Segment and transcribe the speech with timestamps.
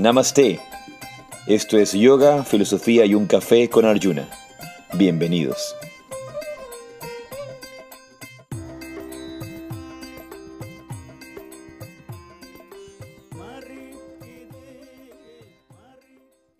[0.00, 0.58] Namaste.
[1.46, 4.30] Esto es Yoga, Filosofía y un Café con Arjuna.
[4.94, 5.76] Bienvenidos.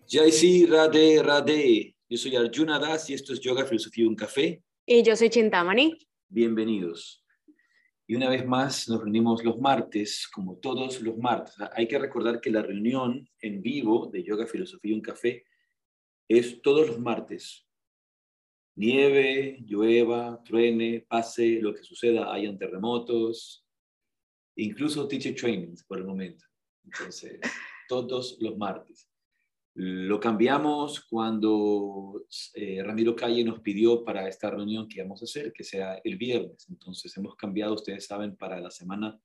[0.07, 1.95] Jai Sri Radhe Radhe.
[2.07, 4.61] Yo soy Arjuna Das y esto es Yoga, Filosofía y un Café.
[4.85, 5.97] Y yo soy Chintamani.
[6.29, 7.23] Bienvenidos.
[8.11, 11.55] Y una vez más nos reunimos los martes, como todos los martes.
[11.71, 15.45] Hay que recordar que la reunión en vivo de Yoga, Filosofía y un Café
[16.27, 17.65] es todos los martes.
[18.75, 23.65] Nieve, llueva, truene, pase, lo que suceda, hayan terremotos,
[24.57, 26.43] incluso teacher trainings por el momento.
[26.83, 27.39] Entonces,
[27.87, 29.09] todos los martes.
[29.73, 35.53] Lo cambiamos cuando eh, Ramiro Calle nos pidió para esta reunión que íbamos a hacer,
[35.53, 36.67] que sea el viernes.
[36.69, 39.17] Entonces hemos cambiado, ustedes saben, para la semana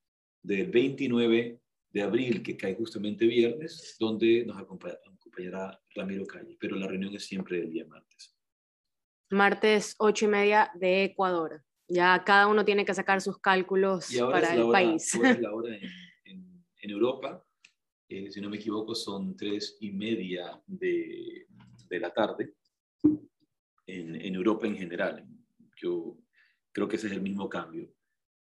[0.42, 6.56] del 29 de abril, que cae justamente viernes, donde nos acompañará Ramiro Calle.
[6.60, 8.36] Pero la reunión es siempre el día martes.
[9.30, 11.64] Martes 8 y media de Ecuador.
[11.88, 15.12] Ya cada uno tiene que sacar sus cálculos para el país.
[15.16, 15.74] Ahora es la hora
[16.24, 17.45] en, en Europa
[18.08, 21.46] eh, si no me equivoco, son tres y media de,
[21.88, 22.54] de la tarde
[23.86, 25.26] en, en, Europa en general.
[25.76, 26.16] Yo
[26.72, 27.92] creo que ese es el mismo cambio.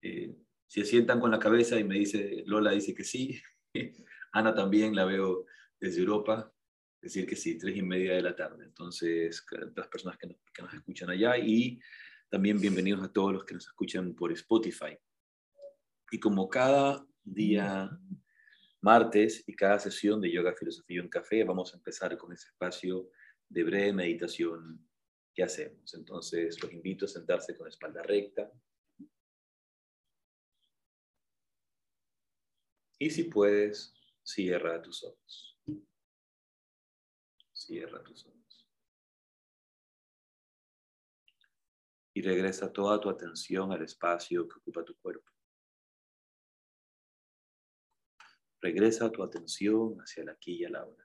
[0.02, 0.36] Eh,
[0.68, 3.40] se sientan con la cabeza y me dice, Lola dice que sí,
[4.34, 5.46] Ana también la veo
[5.80, 6.52] desde Europa,
[7.02, 8.66] decir que sí, tres y media de la tarde.
[8.66, 11.80] Entonces, las personas que nos, que nos escuchan allá y
[12.30, 14.98] también bienvenidos a todos los que nos escuchan por Spotify.
[16.12, 17.90] Y como cada día
[18.84, 23.10] martes y cada sesión de Yoga, Filosofía en Café vamos a empezar con ese espacio
[23.48, 24.86] de breve meditación
[25.34, 25.94] que hacemos.
[25.94, 28.52] Entonces los invito a sentarse con la espalda recta.
[33.00, 35.58] Y si puedes, cierra tus ojos.
[37.54, 38.70] Cierra tus ojos.
[42.14, 45.33] Y regresa toda tu atención al espacio que ocupa tu cuerpo.
[48.64, 51.04] Regresa tu atención hacia la aquí y la ahora.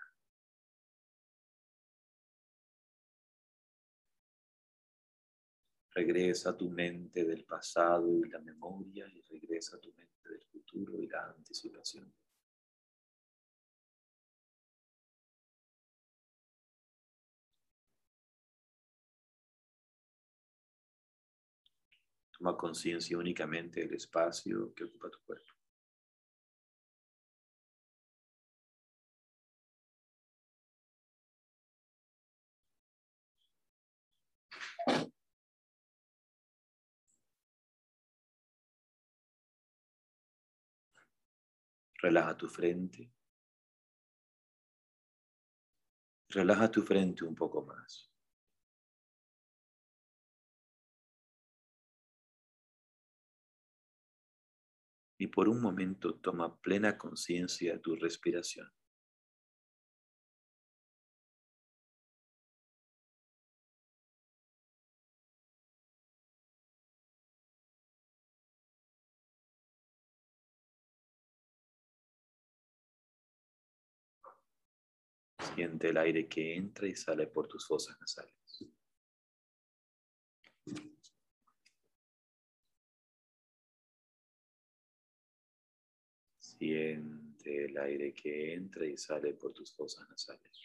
[5.91, 11.09] Regresa tu mente del pasado y la memoria y regresa tu mente del futuro y
[11.09, 12.15] la anticipación.
[22.39, 25.58] Toma conciencia únicamente del espacio que ocupa tu cuerpo.
[42.01, 43.11] Relaja tu frente.
[46.31, 48.09] Relaja tu frente un poco más.
[55.21, 58.78] Y por un momento toma plena conciencia de tu respiración.
[75.59, 78.33] Siente el aire que entra y sale por tus fosas nasales.
[86.39, 90.61] Siente el aire que entra y sale por tus fosas nasales.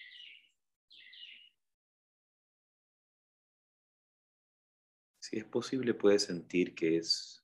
[5.17, 7.43] Si es posible, puedes sentir que es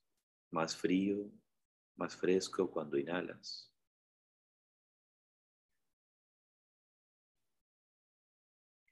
[0.52, 1.28] más frío,
[1.96, 3.69] más fresco cuando inhalas.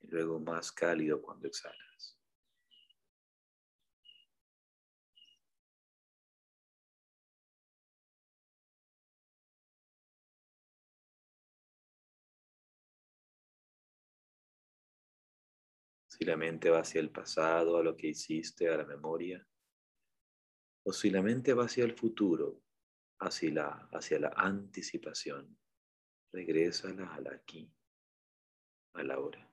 [0.09, 2.19] Luego más cálido cuando exhalas.
[16.07, 19.47] Si la mente va hacia el pasado, a lo que hiciste, a la memoria,
[20.85, 22.61] o si la mente va hacia el futuro,
[23.21, 25.57] hacia la, hacia la anticipación,
[26.33, 27.73] regrésala a la aquí,
[28.95, 29.48] a la hora.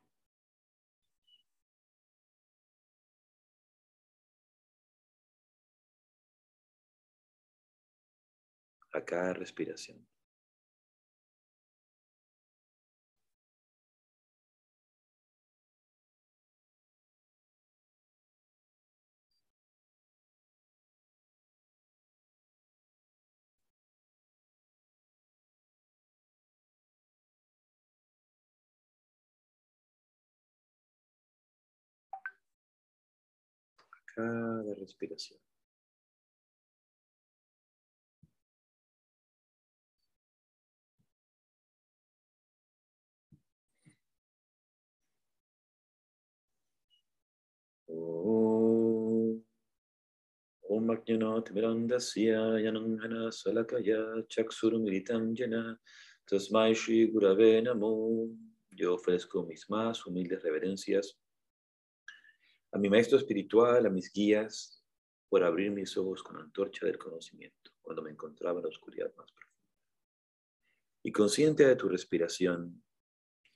[8.96, 10.06] a cada respiración.
[34.16, 35.40] cada respiración.
[53.32, 55.78] Salakaya Chaksurumiritam Jana
[56.30, 58.30] Tasmai Shri Gurave Namo.
[58.72, 61.18] Yo ofrezco mis más humildes reverencias
[62.72, 64.84] a mi maestro espiritual, a mis guías,
[65.30, 69.32] por abrir mis ojos con antorcha del conocimiento cuando me encontraba en la oscuridad más
[69.32, 69.64] profunda.
[71.04, 72.84] Y consciente de tu respiración,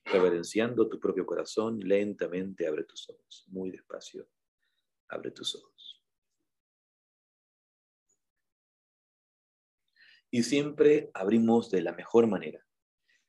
[0.06, 4.30] reverenciando tu propio corazón, lentamente abre tus ojos, muy despacio,
[5.10, 6.00] abre tus ojos.
[10.32, 12.66] y siempre abrimos de la mejor manera.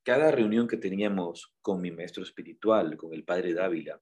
[0.02, 4.00] Cada reunión que teníamos con mi maestro espiritual, con el padre Dávila,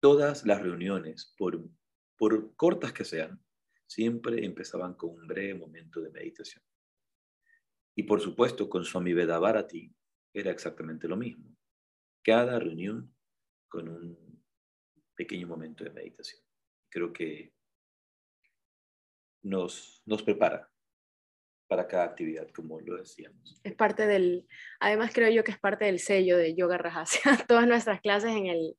[0.00, 1.60] todas las reuniones, por,
[2.16, 3.42] por cortas que sean,
[3.86, 6.64] siempre empezaban con un breve momento de meditación.
[7.94, 9.94] Y por supuesto, con Swami Vedabharati
[10.32, 11.54] era exactamente lo mismo.
[12.22, 13.14] Cada reunión
[13.68, 14.21] con un
[15.14, 16.40] pequeño momento de meditación.
[16.88, 17.52] Creo que
[19.42, 20.70] nos, nos prepara
[21.66, 23.60] para cada actividad, como lo decíamos.
[23.64, 24.46] Es parte del,
[24.78, 27.22] además creo yo que es parte del sello de Yoga Rajasya.
[27.48, 28.76] Todas nuestras clases en el,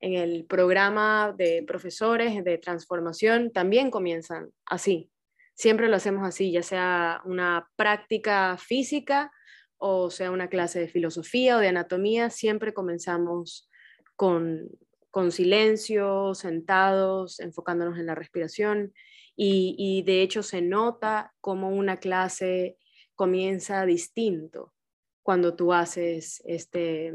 [0.00, 5.10] en el programa de profesores de transformación también comienzan así.
[5.54, 9.32] Siempre lo hacemos así, ya sea una práctica física
[9.78, 13.68] o sea una clase de filosofía o de anatomía, siempre comenzamos
[14.16, 14.68] con,
[15.16, 18.92] con silencio, sentados, enfocándonos en la respiración
[19.34, 22.76] y, de hecho se nota como una clase
[23.14, 24.74] comienza distinto
[25.22, 27.14] cuando tú haces este,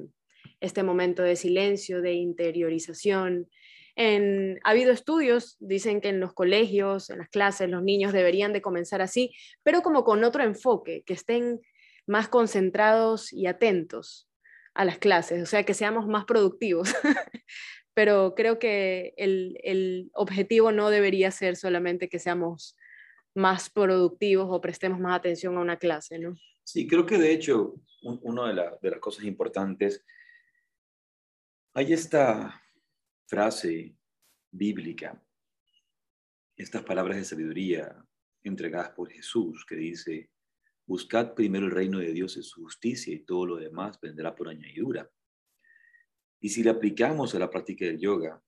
[0.59, 3.47] este momento de silencio, de interiorización.
[3.95, 8.51] En, ha habido estudios, dicen que en los colegios, en las clases, los niños deberían
[8.51, 9.31] de comenzar así,
[9.61, 11.59] pero como con otro enfoque, que estén
[12.07, 14.27] más concentrados y atentos
[14.73, 16.91] a las clases, o sea, que seamos más productivos.
[17.93, 22.77] pero creo que el, objetivo no debería ser solamente que seamos
[23.33, 26.37] más productivos o prestemos más atención a una clase, ¿no?
[26.63, 30.03] Sí, creo que de hecho, una de, de las cosas importantes,
[31.73, 32.61] hay esta
[33.27, 33.95] frase
[34.51, 35.21] bíblica,
[36.55, 37.95] estas palabras de sabiduría
[38.43, 40.29] entregadas por Jesús que dice,
[40.85, 44.49] buscad primero el reino de Dios y su justicia y todo lo demás vendrá por
[44.49, 45.09] añadidura.
[46.41, 48.41] Y si le aplicamos a la práctica del yoga,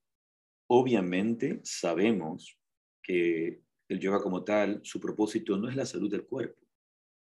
[0.66, 2.58] obviamente sabemos
[3.00, 6.60] que el yoga como tal, su propósito no es la salud del cuerpo.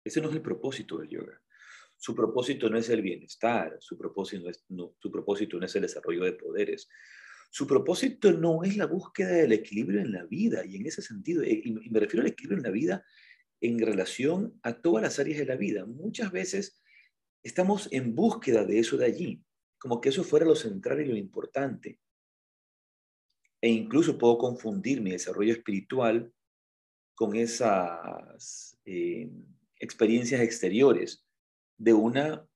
[0.05, 1.41] Ese no es el propósito del yoga.
[1.97, 4.65] Su propósito no es el bienestar, su propósito no es,
[4.99, 6.89] su propósito no es el desarrollo de poderes.
[7.51, 11.43] Su propósito no es la búsqueda del equilibrio en la vida, y en ese sentido,
[11.43, 13.05] eh, me refiero al equilibrio en la vida
[13.61, 15.85] en relación a todas las áreas de la vida.
[15.85, 16.81] Muchas veces
[17.43, 19.43] estamos en búsqueda de eso de allí,
[19.81, 21.99] como que eso fuera lo central y lo importante.
[23.63, 26.33] E incluso puedo confundir mi desarrollo espiritual
[27.15, 29.31] con esas eh,
[29.77, 31.27] experiencias exteriores
[31.79, 32.47] de una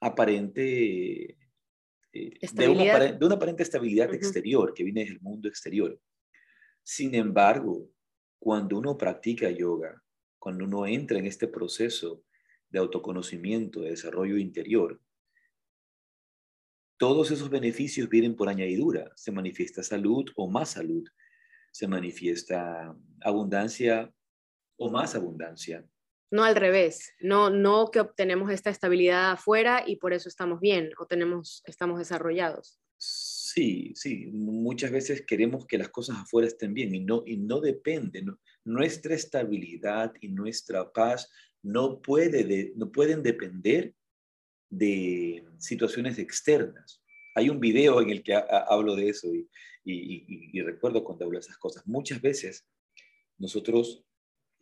[0.00, 1.38] aparente
[2.12, 5.98] eh, de, una, aparente estabilidad exterior que viene del mundo exterior.
[6.82, 7.88] Sin embargo,
[8.38, 10.02] cuando uno practica yoga,
[10.38, 12.24] cuando uno entra en este proceso
[12.68, 15.00] de autoconocimiento, de desarrollo interior,
[17.02, 19.10] todos esos beneficios vienen por añadidura.
[19.16, 21.02] Se manifiesta salud o más salud.
[21.72, 24.08] Se manifiesta abundancia
[24.76, 25.84] o más abundancia.
[26.30, 30.90] No al revés, no, no que obtenemos esta estabilidad afuera y por eso estamos bien
[30.96, 32.78] o tenemos, estamos desarrollados.
[32.98, 37.60] Sí, sí, muchas veces queremos que las cosas afuera estén bien y no, y no
[37.60, 38.24] depende.
[38.62, 41.28] Nuestra estabilidad y nuestra paz
[41.62, 43.92] no, puede no pueden depender
[44.72, 47.02] de situaciones externas.
[47.34, 49.28] Hay un video en el que hablo de eso
[49.84, 51.86] y, recuerdo cuando hablo de esas cosas.
[51.86, 52.66] Muchas veces
[53.36, 54.02] nosotros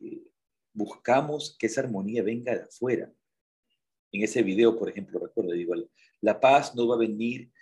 [0.01, 0.25] eh,
[0.73, 3.13] buscamos que esa armonía venga de afuera.
[4.11, 5.75] En ese video, por ejemplo, recuerdo, digo,
[6.21, 7.53] la paz no va a venir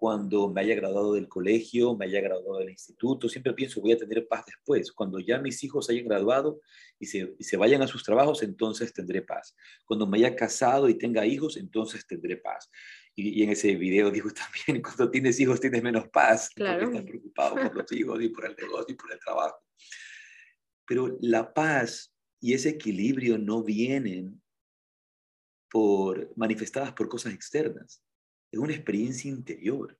[0.00, 3.98] cuando me haya graduado del colegio, me haya graduado del instituto, siempre pienso voy a
[3.98, 4.90] tener paz después.
[4.92, 6.62] Cuando ya mis hijos hayan graduado
[6.98, 9.54] y se, y se, vayan a sus trabajos, entonces tendré paz.
[9.84, 12.70] Cuando me haya casado y tenga hijos, entonces tendré paz.
[13.14, 14.30] Y, en ese video digo
[14.66, 18.46] también, cuando tienes hijos tienes menos paz, porque estás preocupado por los hijos y por
[18.46, 19.58] el negocio y por el trabajo.
[20.86, 24.40] Pero la paz y ese equilibrio no vienen
[25.70, 28.02] por manifestadas por cosas externas
[28.50, 29.96] es una experiencia interior.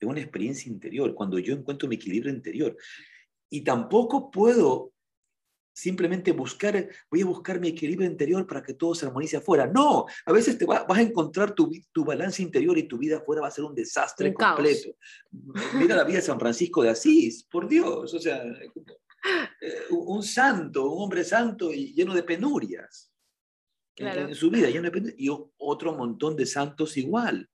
[0.00, 2.76] es una experiencia interior, cuando yo encuentro mi equilibrio interior.
[3.50, 4.92] Y tampoco puedo
[5.72, 9.66] simplemente buscar, voy a buscar mi equilibrio interior para que todo se armonice afuera.
[9.66, 13.42] No, a veces te vas a encontrar tu, tu, balance interior y tu vida afuera
[13.42, 14.90] va a ser un desastre completo.
[15.74, 18.42] Mira la vida de San Francisco de Asís, por Dios, o sea,
[19.60, 23.12] eh, un santo, un hombre santo y lleno de penurias.
[23.94, 25.18] En, su vida, lleno de penurias.
[25.18, 25.28] Y
[25.58, 27.48] otro montón de santos igual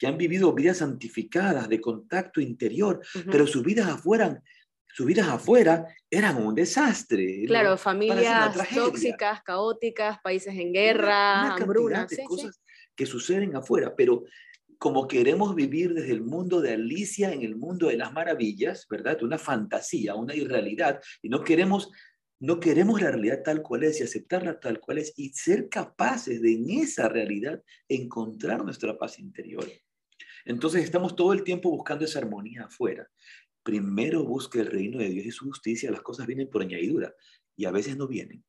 [0.00, 4.42] que han vivido vidas santificadas de contacto interior, pero sus vidas afuera
[4.92, 7.44] sus vidas afuera eran un desastre.
[7.46, 12.06] Claro, familias tóxicas, caóticas, países en guerra, hambruna.
[12.06, 12.60] De cosas
[12.96, 14.24] que suceden afuera, pero
[14.78, 19.22] como queremos vivir desde el mundo de Alicia en el mundo de las maravillas, ¿verdad?
[19.22, 21.90] Una fantasía, una irrealidad, y no queremos,
[22.40, 26.40] no queremos la realidad tal cual es y aceptarla tal cual es y ser capaces
[26.42, 29.64] de en esa realidad encontrar nuestra paz interior.
[30.44, 33.08] Entonces estamos todo el tiempo buscando esa armonía afuera
[33.62, 37.14] primero busque el reino de Dios y su justicia, las cosas vienen por añadidura
[37.56, 38.44] y a veces no vienen.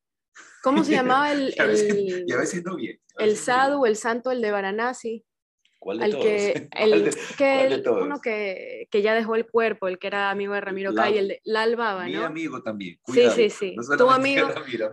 [0.63, 1.53] ¿Cómo se llamaba el...
[1.55, 1.65] y, a
[2.37, 3.01] veces, no vienen.
[3.17, 5.25] El sadhu, el santo, el de Varanasi.
[5.79, 6.23] ¿Cuál de todos?
[7.37, 10.61] Que, el, que uno que, que, ya dejó el cuerpo, el que era amigo de
[10.61, 12.19] Ramiro Cay, el de Lalbaba, ¿no?
[12.19, 12.99] Mi amigo también.
[13.07, 13.75] Sí, sí, sí.
[13.97, 14.47] tu amigo.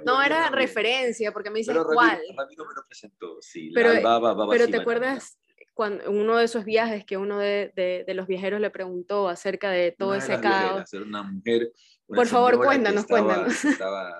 [0.07, 2.19] no era referencia, porque me dices cuál.
[2.35, 3.71] Ramiro me lo presentó, sí.
[3.75, 3.93] Pero,
[4.51, 5.39] pero te acuerdas
[5.79, 7.71] cuando, uno de esos viajes que uno de,
[8.05, 10.93] de, los viajeros le preguntó acerca de todo ese caos.
[10.93, 11.71] una mujer,
[12.09, 13.65] Por favor, cuéntanos, cuéntanos.
[13.65, 14.11] Estaba,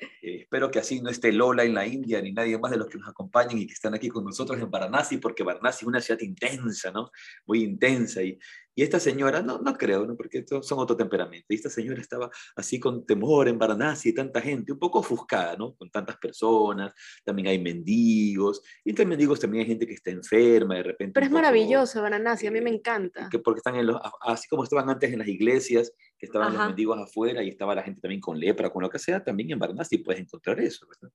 [0.00, 2.88] eh, espero que así no esté Lola en la India ni nadie más de los
[2.88, 6.00] que nos acompañen y que están aquí con nosotros en Varanasi, porque Varanasi es una
[6.00, 7.10] ciudad intensa, ¿no?
[7.44, 8.22] Muy intensa.
[8.22, 8.38] Y,
[8.78, 10.16] y esta señora, no, no creo, ¿no?
[10.16, 11.46] porque son otro temperamento.
[11.48, 15.56] Y esta señora estaba así con temor en Varanasi y tanta gente, un poco ofuscada,
[15.56, 15.74] ¿no?
[15.74, 16.94] Con tantas personas,
[17.24, 21.12] también hay mendigos, y entre mendigos también hay gente que está enferma de repente.
[21.12, 23.28] Pero es maravilloso Varanasi, a mí me encanta.
[23.28, 26.64] Que porque están en los, así como estaban antes en las iglesias, que estaban los
[26.64, 29.58] mendigos afuera y estaba la gente también con lepra, con lo que sea, también en
[29.58, 31.12] Varanasi puedes encontrar eso, ¿verdad?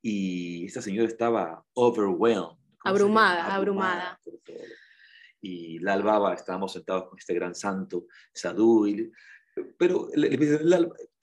[0.00, 2.56] Y esta señora estaba overwhelmed.
[2.84, 4.20] Abrumada, abrumada.
[4.24, 4.78] abrumada
[5.44, 8.86] y la albaba, estábamos sentados con este gran santo, Sadhu,
[9.76, 10.08] pero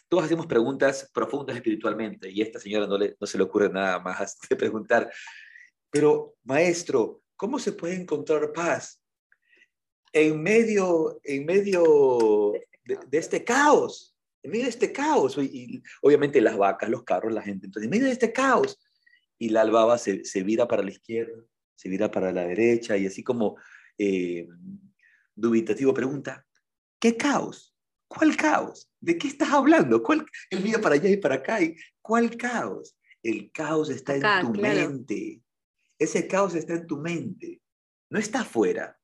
[0.07, 3.69] todos hacemos preguntas profundas espiritualmente y a esta señora no, le, no se le ocurre
[3.69, 5.11] nada más de preguntar,
[5.89, 9.03] pero maestro, ¿cómo se puede encontrar paz
[10.13, 14.15] en medio, en medio de, este caos?
[14.43, 17.91] En medio de este caos, y, obviamente las vacas, los carros, la gente, entonces en
[17.91, 18.79] medio de este caos,
[19.39, 21.43] y la albaba se, se vira para la izquierda,
[21.75, 23.57] se vira para la derecha, y así como
[23.97, 24.47] eh,
[25.35, 26.45] dubitativo pregunta,
[26.99, 27.75] ¿qué caos?
[28.07, 28.89] ¿Cuál caos?
[28.99, 30.03] ¿De qué estás hablando?
[30.03, 30.25] ¿Cuál?
[30.49, 31.61] Él mira para allá y para acá.
[31.61, 32.97] Y, ¿Cuál caos?
[33.23, 35.41] El caos está en tu mente.
[35.97, 37.61] Ese caos está en tu mente.
[38.09, 38.99] No está afuera.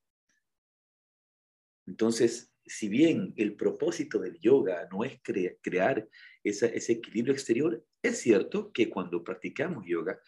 [1.85, 6.07] Entonces, si bien el propósito del yoga no es crear
[6.43, 10.19] ese equilibrio exterior, es cierto que cuando practicamos yoga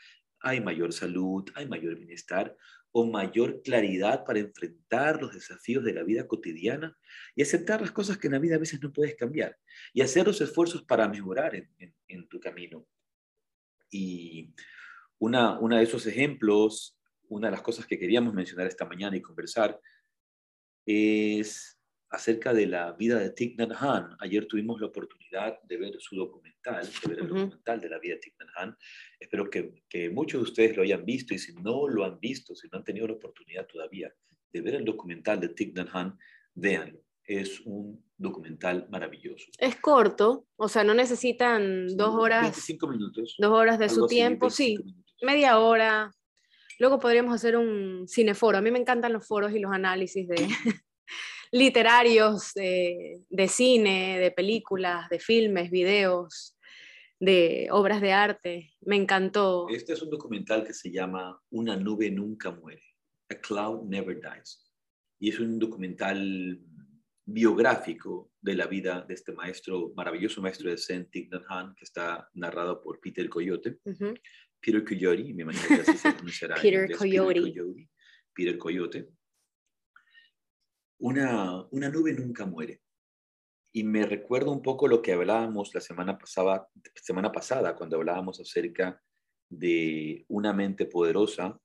[0.41, 2.55] hay mayor salud, hay mayor bienestar,
[2.91, 6.98] o mayor claridad para enfrentar los desafíos de la vida cotidiana
[7.36, 9.58] y aceptar las cosas que en la vida a veces no puedes cambiar
[9.93, 12.86] y hacer los esfuerzos para mejorar en, tu camino.
[13.91, 14.53] Y
[15.19, 19.22] una, una de esos ejemplos, una de las cosas que queríamos mencionar esta mañana y
[19.22, 19.79] conversar
[20.86, 21.78] es
[22.09, 24.15] acerca de la vida de Thich Nhat Hanh.
[24.19, 28.15] Ayer tuvimos la oportunidad de ver su documental, de ver el documental de la vida
[28.15, 28.75] de Thich Nhat Hanh.
[29.19, 32.55] Espero que, que, muchos de ustedes lo hayan visto y si no lo han visto,
[32.55, 34.13] si no han tenido la oportunidad todavía
[34.51, 36.17] de ver el documental de Thich Nhat Hanh,
[36.55, 36.99] véanlo.
[37.23, 39.45] Es un documental maravilloso.
[39.59, 42.41] Es corto, o sea, no necesitan dos horas.
[42.41, 43.35] 25 minutos.
[43.37, 44.79] Dos horas de su tiempo, sí.
[45.21, 46.11] Media hora,
[46.79, 48.57] Luego podríamos hacer un cineforo.
[48.57, 50.35] A mí me encantan los foros y los análisis de,
[51.51, 56.57] literarios de, cine, de películas, de filmes, videos,
[57.19, 58.73] de obras de arte.
[58.81, 59.67] Me encantó.
[59.69, 62.83] Este es un documental que se llama Una nube nunca muere,
[63.29, 64.71] A Cloud Never Dies.
[65.19, 66.61] Y es un documental
[67.25, 71.83] biográfico de la vida de este maestro, maravilloso maestro de Zen, Thich Nhat Hanh, que
[71.83, 73.79] está narrado por Peter Coyote.
[74.61, 76.55] Peter Coyote, me imagino que así se pronunciará.
[76.55, 77.89] Peter Coyote.
[78.33, 79.09] Peter Coyote
[80.99, 82.81] una, nube nunca muere.
[83.71, 88.39] Y me recuerdo un poco lo que hablábamos la semana pasada, semana pasada cuando hablábamos
[88.39, 89.01] acerca
[89.47, 91.59] de una mente poderosa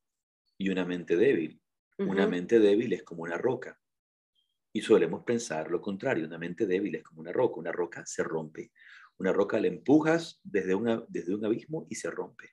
[0.58, 1.60] y una mente débil.
[1.98, 3.78] Una mente débil es como una roca.
[4.72, 7.60] Y solemos pensar lo contrario, una mente débil es como una roca.
[7.60, 8.72] Una roca se rompe.
[9.18, 12.50] Una roca la empujas desde, una, desde un abismo y se rompe.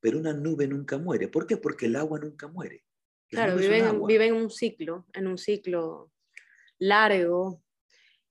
[0.00, 1.28] Pero una nube nunca muere.
[1.28, 1.58] ¿Por qué?
[1.58, 2.84] Porque el agua nunca muere.
[3.32, 6.10] Claro, viven, viven en un ciclo, en un ciclo
[6.78, 7.62] largo.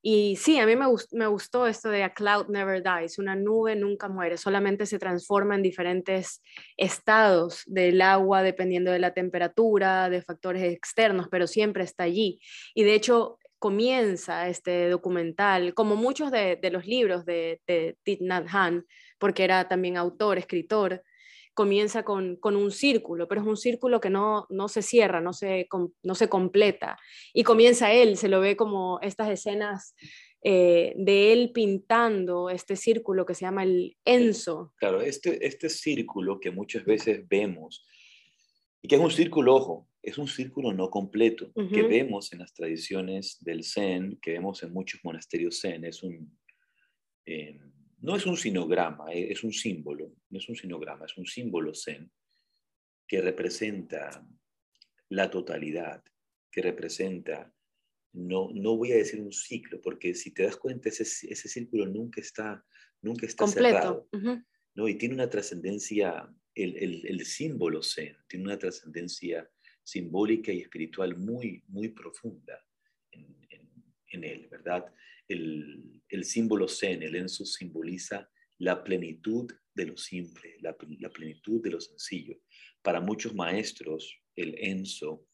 [0.03, 3.75] Y sí, a mí me, me gustó esto de A Cloud Never Dies, una nube
[3.75, 6.41] nunca muere, solamente se transforma en diferentes
[6.77, 12.39] estados del agua dependiendo de la temperatura, de factores externos, pero siempre está allí.
[12.75, 18.47] Y de hecho comienza este documental, como muchos de, los libros de, de Thich Nhat
[18.51, 18.85] Hanh,
[19.17, 21.03] porque era también autor, escritor,
[21.53, 25.67] comienza con, un círculo, pero es un círculo que no, no se cierra, no se,
[26.03, 26.97] no se completa.
[27.33, 29.95] Y comienza él, se lo ve como estas escenas
[30.43, 34.73] eh, de él pintando este círculo que se llama el Enzo.
[34.77, 37.85] Claro, este, este círculo que muchas veces vemos,
[38.81, 42.53] y que es un círculo, ojo, es un círculo no completo, que vemos en las
[42.55, 46.35] tradiciones del Zen, que vemos en muchos monasterios Zen, es un...
[47.25, 47.59] Eh,
[48.01, 51.73] no es un sinograma, eh, es un símbolo, no es un sinograma, es un símbolo
[51.73, 52.11] zen
[53.07, 54.25] que representa
[55.09, 56.03] la totalidad,
[56.51, 57.53] que representa,
[58.13, 61.85] no, no voy a decir un ciclo, porque si te das cuenta, ese, ese círculo
[61.85, 62.65] nunca está,
[63.01, 64.07] nunca está cerrado,
[64.73, 64.87] ¿no?
[64.87, 69.49] Y tiene una trascendencia, el, el, símbolo zen, tiene una trascendencia
[69.83, 72.63] simbólica y espiritual muy, muy profunda
[73.11, 73.37] en,
[74.07, 74.85] en él, ¿verdad?
[75.31, 81.81] El, símbolo Zen, el Enso, simboliza la plenitud de lo simple, la, plenitud de lo
[81.81, 82.37] sencillo.
[82.81, 85.27] Para muchos maestros, el Enso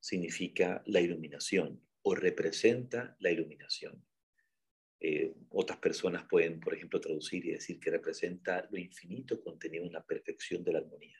[0.00, 4.04] significa la iluminación o representa la iluminación.
[5.00, 9.92] Eh, otras personas pueden, por ejemplo, traducir y decir que representa lo infinito contenido en
[9.92, 11.18] la perfección de la armonía.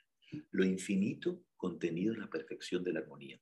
[0.51, 3.39] Lo infinito contenido en la perfección de la armonía.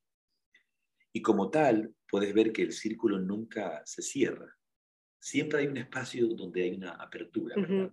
[1.14, 4.54] Y como tal, puedes ver que el círculo nunca se cierra.
[5.20, 7.92] Siempre hay un espacio donde hay una apertura, ¿verdad?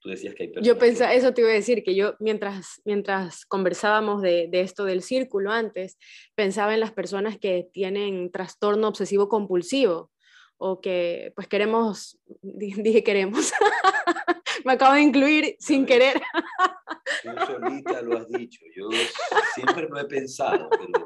[0.00, 3.44] Tú decías que hay Yo pensaba, eso te iba a decir, que yo mientras, mientras
[3.44, 5.98] conversábamos de, de, esto del círculo antes,
[6.34, 10.10] pensaba en las personas que tienen trastorno obsesivo compulsivo
[10.58, 13.52] o que pues queremos, dije queremos,
[14.64, 16.20] me acabo de incluir sin querer.
[17.22, 18.88] Tú solita lo has dicho, yo
[19.54, 21.05] siempre lo he pensado, pero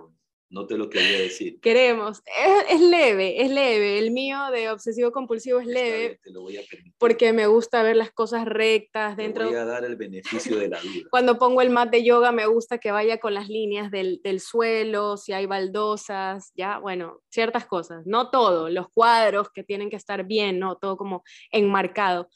[0.50, 1.60] no te lo quería decir.
[1.60, 2.22] Queremos.
[2.68, 3.98] Es, leve, es leve.
[3.98, 6.18] El mío de obsesivo compulsivo es leve.
[6.22, 6.92] te lo voy a permitir.
[6.98, 9.44] Porque me gusta ver las cosas rectas dentro.
[9.44, 11.06] Te voy a dar el beneficio de la duda.
[11.08, 14.40] Cuando pongo el mat de yoga me gusta que vaya con las líneas del, del
[14.40, 18.04] suelo, si hay baldosas, ya, bueno, ciertas cosas.
[18.04, 22.28] No todo, los cuadros que tienen que estar bien, no todo como enmarcado.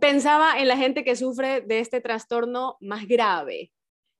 [0.00, 3.70] Pensaba en la gente que sufre de este trastorno más grave,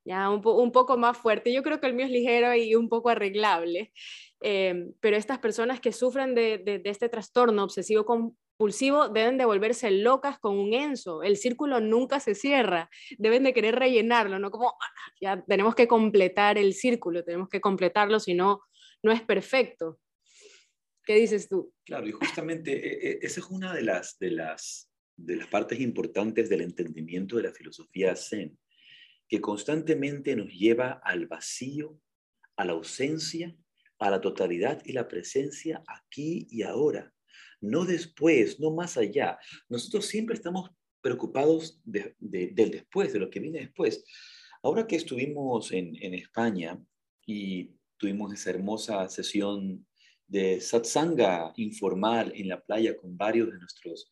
[0.05, 1.53] ya un, poco más fuerte.
[1.53, 3.93] Yo creo que el mío es ligero y un poco arreglable,
[4.41, 9.91] em, pero estas personas que sufren de, de, este trastorno obsesivo compulsivo deben de volverse
[9.91, 11.23] locas con un enso.
[11.23, 15.89] El círculo nunca se cierra, deben de querer rellenarlo, no como ah, ya tenemos que
[15.89, 18.61] completar el círculo, tenemos que completarlo, si no,
[19.03, 19.99] no es perfecto.
[21.07, 21.73] ¿Qué dices tú?
[21.85, 25.81] Claro, y justamente e, e, esa es una de las, de las, de las partes
[25.81, 28.59] importantes del entendimiento de la filosofía zen
[29.35, 31.99] que constantemente nos lleva al vacío,
[32.55, 33.53] a la ausencia,
[33.99, 37.13] a la totalidad y la presencia aquí y ahora,
[37.61, 39.37] no después, no más allá.
[39.69, 40.71] Nosotros siempre estamos
[41.01, 42.15] preocupados del
[42.55, 44.05] después, de lo que viene después.
[44.63, 46.81] Ahora que estuvimos en, España
[47.27, 49.85] y tuvimos esa hermosa sesión
[50.29, 54.09] de satsanga informal en la playa con varios de nuestros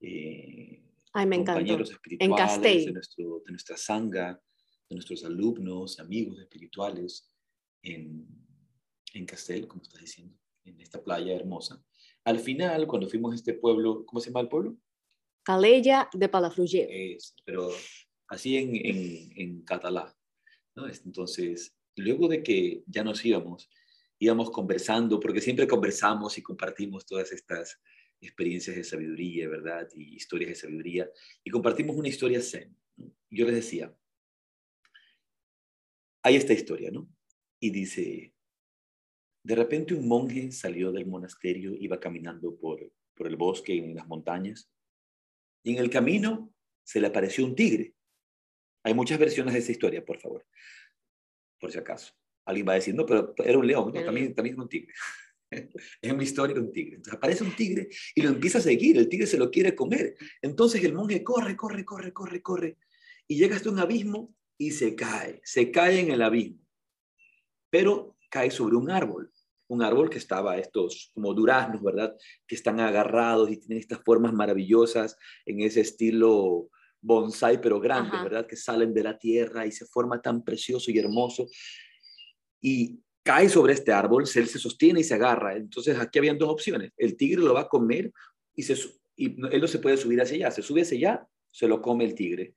[0.00, 4.40] eh, compañeros espirituales, de, nuestro, de nuestra sanga,
[4.88, 7.30] de nuestros alumnos, amigos espirituales
[7.82, 8.26] en,
[9.14, 11.84] en Castel, como estás diciendo, en esta playa hermosa.
[12.24, 14.76] Al final, cuando fuimos a este pueblo, ¿cómo se llama el pueblo?
[15.44, 16.88] Calella de Palafrugell.
[16.90, 17.70] Es, pero
[18.28, 20.12] así en, en, en catalán.
[20.74, 20.88] ¿no?
[20.88, 23.70] Entonces, luego de que ya nos íbamos,
[24.18, 27.80] íbamos conversando, porque siempre conversamos y compartimos todas estas
[28.20, 29.88] experiencias de sabiduría, ¿verdad?
[29.94, 31.10] Y historias de sabiduría.
[31.44, 32.76] Y compartimos una historia zen.
[33.30, 33.94] Yo les decía,
[36.26, 37.08] hay esta historia, ¿no?
[37.60, 38.34] Y dice,
[39.44, 42.80] de repente un monje salió del monasterio, iba caminando por,
[43.14, 44.68] por el bosque en las montañas,
[45.62, 47.94] y en el camino se le apareció un tigre.
[48.82, 50.44] Hay muchas versiones de esa historia, por favor,
[51.60, 52.12] por si acaso.
[52.44, 54.94] Alguien va a decir, no, pero era un león, no, también, también es un tigre.
[56.02, 56.96] es una historia de un tigre.
[56.96, 60.16] Entonces aparece un tigre y lo empieza a seguir, el tigre se lo quiere comer.
[60.42, 62.78] Entonces el monje corre, corre, corre, corre, corre,
[63.28, 66.60] y llega hasta un abismo y se cae, se cae en el abismo,
[67.70, 69.32] pero cae sobre un árbol,
[69.68, 72.16] un árbol que estaba estos como duraznos, ¿verdad?
[72.46, 78.46] Que están agarrados y tienen estas formas maravillosas en ese estilo bonsai, pero grande, ¿verdad?
[78.46, 81.46] Que salen de la tierra y se forma tan precioso y hermoso.
[82.60, 85.56] y cae sobre este árbol, él se sostiene y se agarra.
[85.56, 86.92] Entonces aquí habían dos opciones.
[86.96, 88.12] El tigre lo va a comer
[88.54, 88.76] y, se,
[89.16, 90.50] y él no se puede subir hacia allá.
[90.52, 92.54] Se sube hacia allá, se lo come el tigre.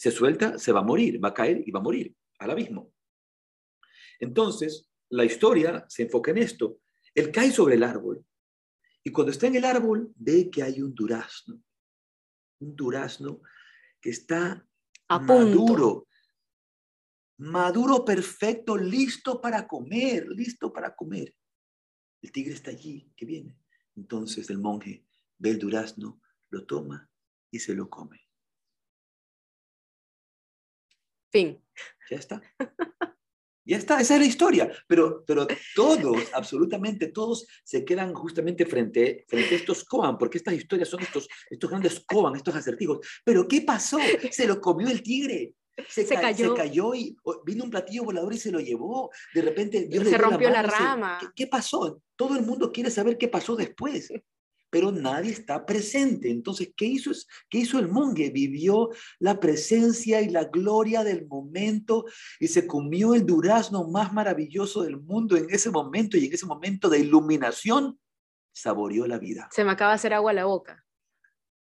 [0.00, 2.90] Se suelta, se va a morir, va a caer y va a morir al abismo.
[4.18, 6.80] Entonces, la historia se enfoca en esto.
[7.14, 8.24] Él cae sobre el árbol
[9.04, 11.62] y cuando está en el árbol ve que hay un durazno.
[12.60, 13.42] Un durazno
[14.00, 14.66] que está
[15.06, 16.08] a maduro,
[17.36, 21.36] maduro perfecto, listo para comer, listo para comer.
[22.22, 23.58] El tigre está allí, que viene.
[23.96, 25.04] Entonces el monje
[25.36, 27.10] ve el durazno, lo toma
[27.50, 28.29] y se lo come.
[31.30, 31.62] Fin.
[32.10, 32.42] Ya está.
[33.64, 34.72] Ya está, esa es la historia.
[34.88, 40.54] Pero, pero todos, absolutamente todos, se quedan justamente frente, frente a estos koan, porque estas
[40.54, 42.98] historias son estos, estos grandes koan, estos acertijos.
[43.24, 43.98] Pero ¿qué pasó?
[44.30, 45.54] Se lo comió el tigre.
[45.88, 46.50] Se, cayó.
[46.50, 46.94] se, cayó.
[46.94, 49.10] y vino un platillo volador y se lo llevó.
[49.32, 51.20] De repente Dios se rompió la, rama.
[51.34, 52.02] ¿Qué pasó?
[52.16, 54.12] Todo el mundo quiere saber qué pasó después
[54.70, 56.30] pero nadie está presente.
[56.30, 57.10] Entonces, ¿qué hizo,
[57.48, 58.30] ¿qué hizo el monje?
[58.30, 62.04] Vivió la presencia y la gloria del momento
[62.38, 66.46] y se comió el durazno más maravilloso del mundo en ese momento y en ese
[66.46, 67.98] momento de iluminación
[68.52, 69.48] saboreó la vida.
[69.50, 70.84] Se me acaba de hacer agua a la boca.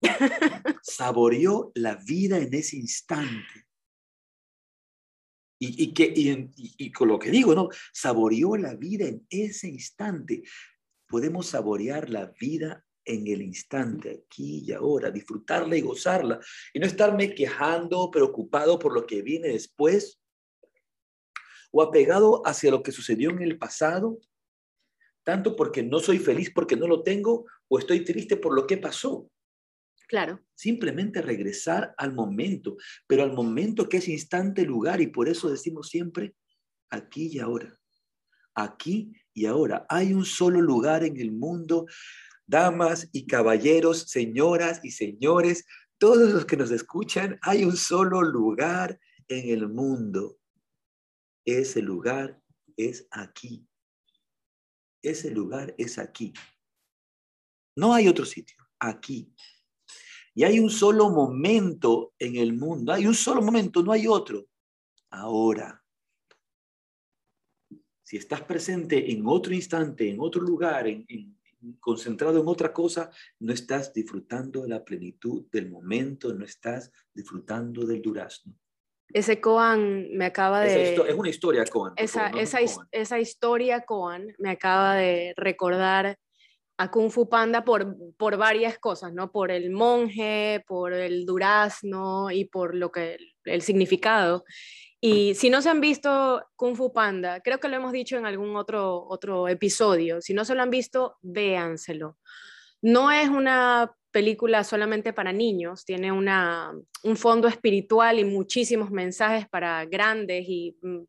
[0.83, 3.65] saboreó la vida en ese instante.
[5.59, 7.69] Y, y, que, y, y, con lo que digo, ¿no?
[7.91, 10.43] Saboreó la vida en ese instante.
[11.07, 16.39] Podemos saborear la vida en el instante, aquí y ahora, disfrutarla y gozarla,
[16.73, 20.19] y no estarme quejando, preocupado por lo que viene después,
[21.71, 24.19] o apegado hacia lo que sucedió en el pasado,
[25.23, 28.77] tanto porque no soy feliz porque no lo tengo, o estoy triste por lo que
[28.77, 29.29] pasó.
[30.07, 30.39] Claro.
[30.55, 35.89] Simplemente regresar al momento, pero al momento que es instante, lugar, y por eso decimos
[35.89, 36.35] siempre,
[36.89, 37.77] aquí y ahora.
[38.55, 39.85] Aquí y ahora.
[39.89, 41.85] Hay un solo lugar en el mundo
[42.47, 45.65] damas y caballeros, señoras y señores,
[45.97, 50.39] todos los que nos escuchan, hay un solo lugar en el mundo.
[51.45, 52.41] Ese lugar
[52.75, 53.67] es aquí.
[55.01, 56.33] Ese lugar es aquí.
[57.75, 59.33] No hay otro sitio, aquí.
[60.33, 64.47] Y hay un solo momento en el mundo, hay un solo momento, no hay otro.
[65.09, 65.83] Ahora.
[68.03, 71.36] Si estás presente en otro instante, en otro lugar, en,
[71.79, 77.85] concentrado en otra cosa, no estás disfrutando de la plenitud del momento, no estás disfrutando
[77.85, 78.53] del durazno.
[79.09, 80.93] Ese Koan me acaba de...
[80.93, 81.93] es una historia Koan.
[81.95, 82.59] Esa, esa,
[82.91, 86.17] esa historia Koan me acaba de recordar
[86.77, 89.31] a Kung Fu Panda por, por varias cosas, ¿no?
[89.31, 94.43] Por el monje, por el durazno y por lo que el significado.
[94.99, 98.25] Y si no se han visto Kung Fu Panda, creo que lo hemos dicho en
[98.25, 102.17] algún otro, otro episodio, si no se lo han visto, véanselo.
[102.81, 109.47] No es una película solamente para niños, tiene una, un fondo espiritual y muchísimos mensajes
[109.47, 111.03] para grandes y mm,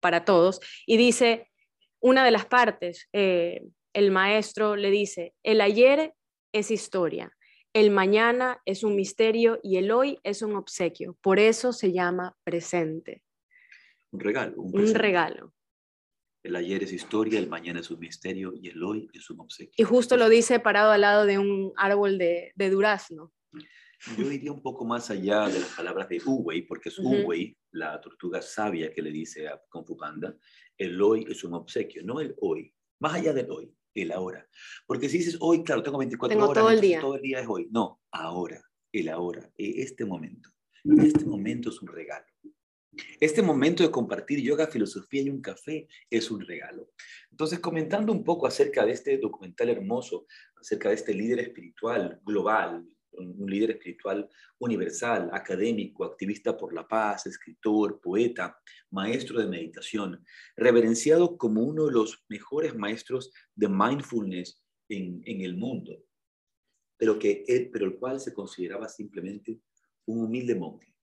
[0.00, 0.60] para todos.
[0.86, 1.50] Y dice,
[2.00, 6.14] una de las partes, eh, el maestro le dice, el ayer
[6.52, 7.30] es historia,
[7.74, 11.18] el mañana es un misterio y el hoy es un obsequio.
[11.20, 13.22] Por eso se llama presente.
[14.14, 14.62] Un regalo.
[14.62, 15.52] Un, regalo.
[16.44, 19.74] El ayer es historia, el mañana es un misterio y el hoy es un obsequio.
[19.76, 23.32] Y justo lo dice parado al lado de un árbol de, durazno.
[24.16, 28.00] Yo iría un poco más allá de las palabras de Uwei, porque es Uwei, la
[28.00, 30.36] tortuga sabia que le dice a Kung Fu Panda,
[30.78, 34.48] el hoy es un obsequio, no el hoy, más allá del hoy, el ahora.
[34.86, 37.00] Porque si dices hoy, claro, tengo 24 horas, todo el día.
[37.00, 37.66] todo el día es hoy.
[37.72, 40.50] No, ahora, el ahora, e, este momento.
[40.84, 42.26] Este momento es un regalo.
[43.20, 46.90] Este momento de compartir yoga, filosofía y un café es un regalo.
[47.30, 50.26] Entonces, comentando un poco acerca de este documental hermoso,
[50.56, 52.86] acerca de este líder espiritual global,
[53.18, 54.28] un líder espiritual
[54.58, 58.58] universal, académico, activista por la paz, escritor, poeta,
[58.90, 60.24] maestro de meditación,
[60.56, 66.04] reverenciado como uno de los mejores maestros de mindfulness en, el mundo,
[66.96, 69.60] pero, que él, pero el cual se consideraba simplemente
[70.06, 70.94] un humilde monje.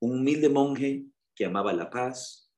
[0.00, 1.04] Un humilde monje
[1.40, 2.52] que amaba la paz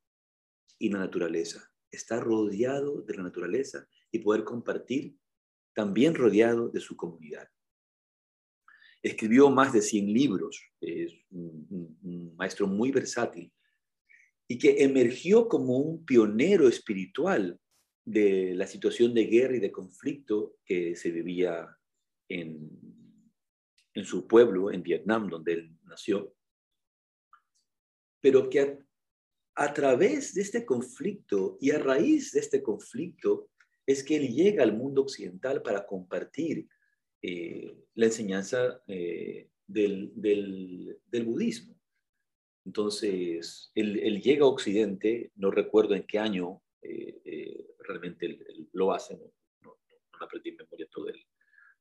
[0.77, 1.71] y la naturaleza.
[1.89, 5.17] Estar rodeado de la naturaleza y poder compartir
[5.73, 7.49] también rodeado de su comunidad.
[9.01, 13.53] Escribió más de 100 libros, es un, maestro muy versátil
[14.49, 17.61] y que emergió como un pionero espiritual
[18.05, 21.69] de la situación de guerra y de conflicto que se vivía
[22.29, 22.69] en,
[23.95, 26.35] en su pueblo, en Vietnam, donde él nació
[28.23, 28.79] pero que
[29.55, 33.51] a través de este conflicto y a raíz de este conflicto
[33.85, 36.69] es que él llega al mundo occidental para compartir
[37.21, 41.77] eh, la enseñanza eh, del, del, budismo.
[42.65, 48.39] Entonces, él, llega a Occidente, no recuerdo en qué año eh, realmente
[48.73, 49.33] lo hace, no,
[49.63, 49.77] no,
[50.13, 51.21] no, aprendí en memoria todo el,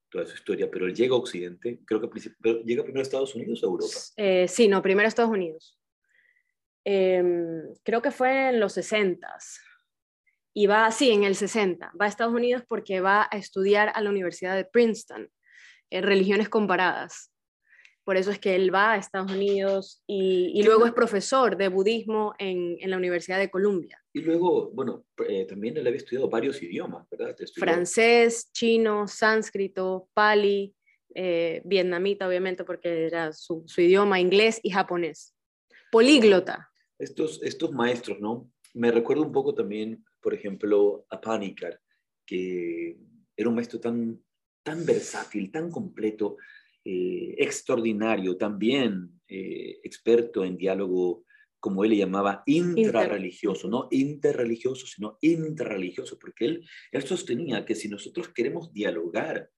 [0.10, 2.19] toda su historia, pero él llega a Occidente, creo que
[2.65, 4.47] llega primero a Estados Unidos o a Europa.
[4.47, 5.81] sí, no, primero a Estados Unidos.
[6.84, 9.28] Em, creo que fue en los 60
[10.54, 14.02] y va, sí, en el 60, va a Estados Unidos porque va a estudiar a
[14.02, 15.30] la Universidad de Princeton,
[15.89, 17.32] en religiones comparadas.
[18.04, 22.34] Por eso es que él va a Estados Unidos y, luego es profesor de budismo
[22.39, 24.02] en, en, la Universidad de Columbia.
[24.12, 27.36] Y luego, bueno, eh, también él había estudiado varios idiomas, ¿verdad?
[27.56, 30.76] Francés, chino, sánscrito, pali,
[31.13, 35.36] eh, vietnamita, obviamente, porque era su, su idioma, inglés y japonés.
[35.91, 36.71] Políglota
[37.02, 38.52] estos, estos maestros, ¿no?
[38.74, 41.80] Me recuerdo un poco también, por ejemplo, a Panikar,
[42.26, 42.98] que
[43.36, 44.22] era un maestro tan,
[44.64, 46.38] tan versátil, tan completo,
[46.86, 51.26] eh, extraordinario, también eh, experto en diálogo,
[51.60, 57.88] como él le llamaba, intrarreligioso, no interreligioso, sino intrarreligioso, porque él, él sostenía que si
[57.88, 59.50] nosotros queremos dialogar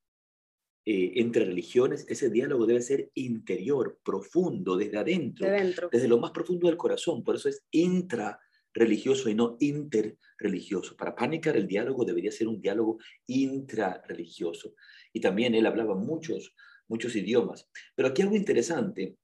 [0.85, 5.47] eh, entre religiones, ese diálogo debe ser interior, profundo, desde adentro,
[5.89, 7.23] desde lo más profundo del corazón.
[7.23, 10.97] Por eso es intrarreligioso y no interreligioso.
[10.97, 14.75] Para Pánicar el diálogo debería ser un diálogo intrarreligioso.
[15.13, 16.53] Y también él hablaba muchos,
[16.89, 17.69] muchos idiomas.
[17.95, 19.15] Pero aquí algo interesante,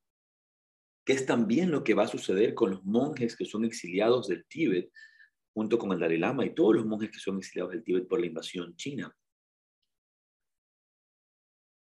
[1.04, 4.46] que es también lo que va a suceder con los monjes que son exiliados del
[4.46, 4.92] Tíbet,
[5.54, 8.22] junto con el Dalai Lama y todos los monjes que son exiliados del Tíbet por
[8.22, 9.14] la invasión china.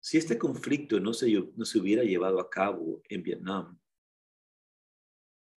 [0.07, 3.77] Si este conflicto no se, no se hubiera llevado a cabo en Vietnam,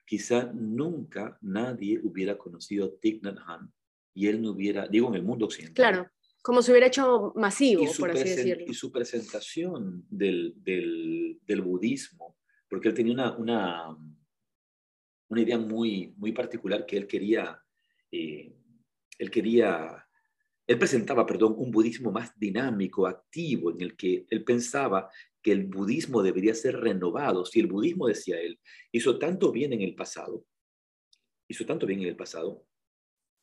[0.04, 3.72] quizá nunca nadie hubiera conocido a Thich Nhat Hanh
[4.12, 5.74] y él no hubiera, digo, en el mundo occidental.
[5.76, 6.10] Claro,
[6.42, 8.64] como se hubiera hecho masivo, por así decirlo.
[8.66, 12.36] Y su presentación del, del, budismo,
[12.68, 13.96] porque él tenía una, una,
[15.28, 17.62] una, idea muy, muy particular que él quería,
[18.10, 18.52] eh,
[19.16, 20.09] él quería
[20.70, 25.11] él presentaba, perdón, un budismo más dinámico, activo, en el que él pensaba
[25.42, 27.44] que el budismo debería ser renovado.
[27.44, 28.61] Si el budismo, decía él,
[28.92, 30.44] hizo tanto bien en el pasado,
[31.48, 32.64] hizo tanto bien en el pasado,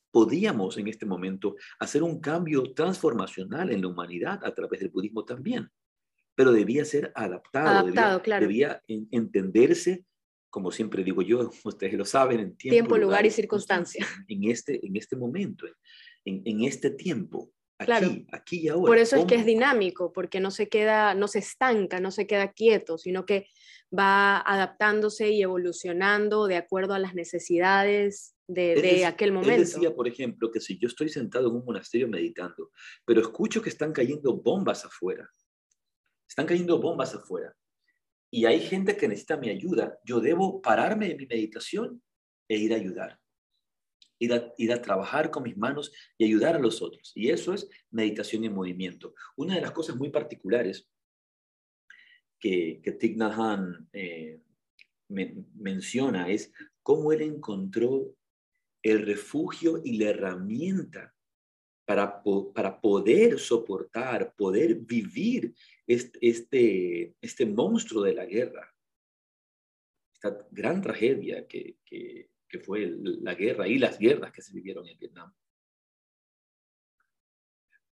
[0.09, 5.25] podíamos en este momento hacer un cambio transformacional en la humanidad a través del budismo
[5.25, 5.69] también,
[6.33, 7.87] pero debía ser adaptado,
[8.39, 10.05] debía, entenderse,
[10.49, 14.07] como siempre digo yo, ustedes lo saben, en tiempo, lugar, y circunstancia.
[14.29, 15.65] En este, en este momento
[16.27, 18.87] en, este tiempo, aquí, aquí y ahora.
[18.87, 22.27] Por eso es que es dinámico, porque no se queda, no se estanca, no se
[22.27, 23.47] queda quieto, sino que
[23.97, 29.55] va adaptándose y evolucionando de acuerdo a las necesidades de, aquel momento.
[29.55, 32.71] Él decía, por ejemplo, que si yo estoy sentado en un monasterio meditando,
[33.05, 35.29] pero escucho que están cayendo bombas afuera,
[36.27, 37.55] están cayendo bombas afuera,
[38.29, 42.01] y hay gente que necesita mi ayuda, yo debo pararme de mi meditación
[42.49, 43.17] e ir a ayudar
[44.19, 44.33] ir
[44.71, 47.11] a, trabajar con mis manos y ayudar a los otros.
[47.15, 49.13] Y eso es meditación en movimiento.
[49.35, 50.89] Una de las cosas muy particulares
[52.39, 53.17] que, que Thich
[53.93, 54.41] eh,
[55.09, 56.51] menciona es
[56.83, 58.15] cómo él encontró
[58.81, 61.13] el refugio y la herramienta
[61.85, 62.21] para,
[62.53, 65.53] para poder soportar, poder vivir
[65.85, 68.73] este, este, monstruo de la guerra,
[70.13, 71.77] esta gran tragedia que,
[72.47, 75.33] que fue la guerra y las guerras que se vivieron en Vietnam.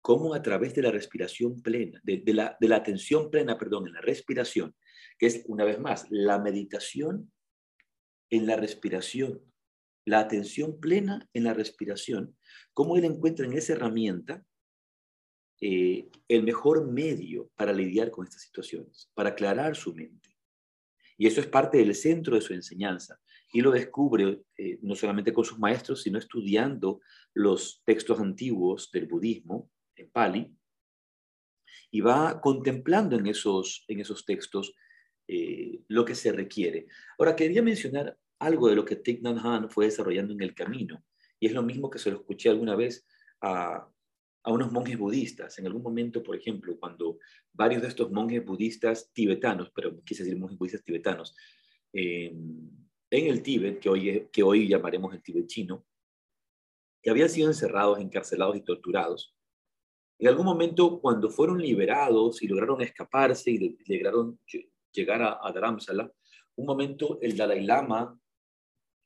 [0.01, 3.95] Cómo a través de la respiración plena, de, la, de la atención plena, perdón, en
[3.95, 4.75] la respiración,
[5.19, 7.33] que es una vez más la meditación
[8.31, 9.41] en la respiración,
[10.05, 12.37] la atención plena en la respiración,
[12.75, 14.45] cómo él encuentra en esa herramienta
[15.61, 20.37] eh, el mejor medio para lidiar con estas situaciones, para aclarar su mente.
[21.17, 23.19] Y eso es parte del centro de su enseñanza
[23.55, 27.01] y lo descubre eh, no solamente con sus maestros, sino estudiando
[27.35, 30.53] los textos antiguos del budismo en Pali,
[31.93, 34.75] y va contemplando en esos, en esos textos
[35.29, 36.89] eh, lo que se requiere.
[37.17, 41.05] Ahora, quería mencionar algo de lo que Thich Nhat Hanh fue desarrollando en el camino,
[41.39, 43.07] y es lo mismo que se lo escuché alguna vez
[43.41, 43.89] a,
[44.43, 45.57] a unos monjes budistas.
[45.61, 47.19] En algún momento, por ejemplo, cuando
[47.53, 51.37] varios de estos monjes budistas tibetanos, pero quise decir monjes budistas tibetanos,
[51.93, 52.35] eh,
[53.19, 55.85] en el Tíbet, que hoy, llamaremos el Tíbet chino,
[57.03, 59.35] que habían sido encerrados, encarcelados y torturados.
[60.19, 64.39] En algún momento, cuando fueron liberados y lograron escaparse y lograron
[64.93, 66.11] llegar a, a Dharamsala,
[66.57, 68.19] un momento el Dalai Lama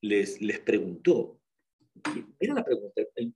[0.03, 1.41] les, les preguntó,
[2.41, 3.35] mira la pregunta, ¿en,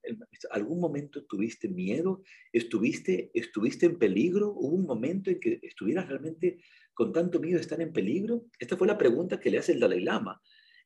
[0.50, 2.22] algún momento tuviste miedo?
[2.52, 4.50] ¿Estuviste, ¿Estuviste en peligro?
[4.50, 6.58] ¿Hubo un momento en que estuvieras realmente
[6.94, 8.46] con tanto miedo de estar en peligro?
[8.58, 10.40] Esta fue la pregunta que le hace el Dalai Lama.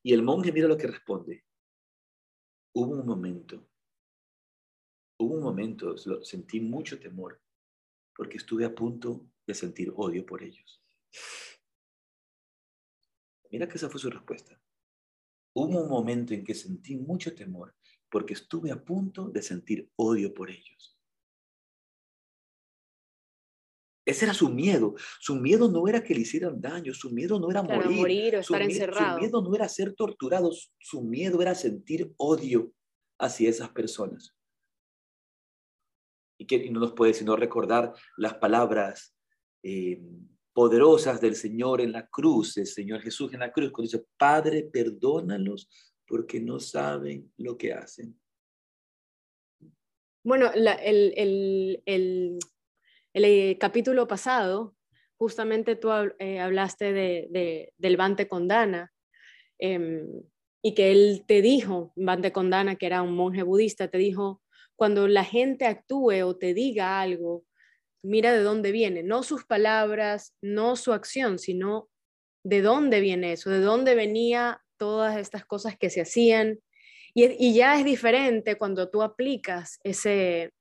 [0.07, 1.45] Y el monje mira lo que responde.
[2.77, 3.69] Hubo un momento,
[5.19, 7.43] hubo un momento, sentí mucho temor,
[8.15, 10.81] porque estuve a punto de sentir odio por ellos.
[13.51, 14.63] Mira que esa fue su respuesta.
[15.57, 17.75] Hubo un momento en que sentí mucho temor
[18.09, 20.96] porque estuve a punto de sentir odio por ellos.
[24.07, 24.95] Ese era su miedo.
[25.19, 28.63] Su miedo no era que le hicieran daño, su miedo no era morir, o estar
[28.63, 29.17] encerrado.
[29.17, 32.73] Su miedo no era ser torturado, su miedo era sentir odio
[33.19, 34.35] hacia esas personas.
[36.39, 39.17] Y, que, no nos puede sino recordar las palabras
[39.65, 40.01] eh,
[40.53, 44.63] poderosas del Señor en la cruz, el Señor Jesús en la cruz, cuando dice, Padre,
[44.73, 45.69] perdónalos
[46.07, 48.17] porque no saben lo que hacen.
[50.23, 52.39] Bueno, el, el,
[53.25, 54.75] eh, capítulo pasado,
[55.19, 58.93] justamente tú eh, hablaste de, del Bante Condana
[59.59, 60.07] em,
[60.63, 64.43] y que él te dijo, Bante Condana, que era un monje budista, te dijo,
[64.77, 67.45] cuando la gente actúe o te diga algo,
[68.03, 71.89] mira de dónde viene, no sus palabras, no su acción, sino
[72.45, 76.61] de dónde viene eso, de dónde venía todas estas cosas que se hacían.
[77.15, 80.53] Y, ya es diferente cuando tú aplicas ese,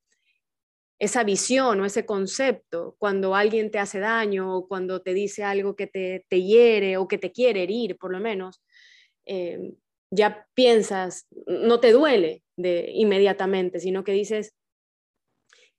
[0.99, 5.75] esa visión o ese concepto, cuando alguien te hace daño o cuando te dice algo
[5.75, 8.61] que te, te hiere o que te quiere herir, por lo menos,
[9.25, 9.73] eh,
[10.11, 14.55] ya piensas, no te duele de, inmediatamente, sino que dices,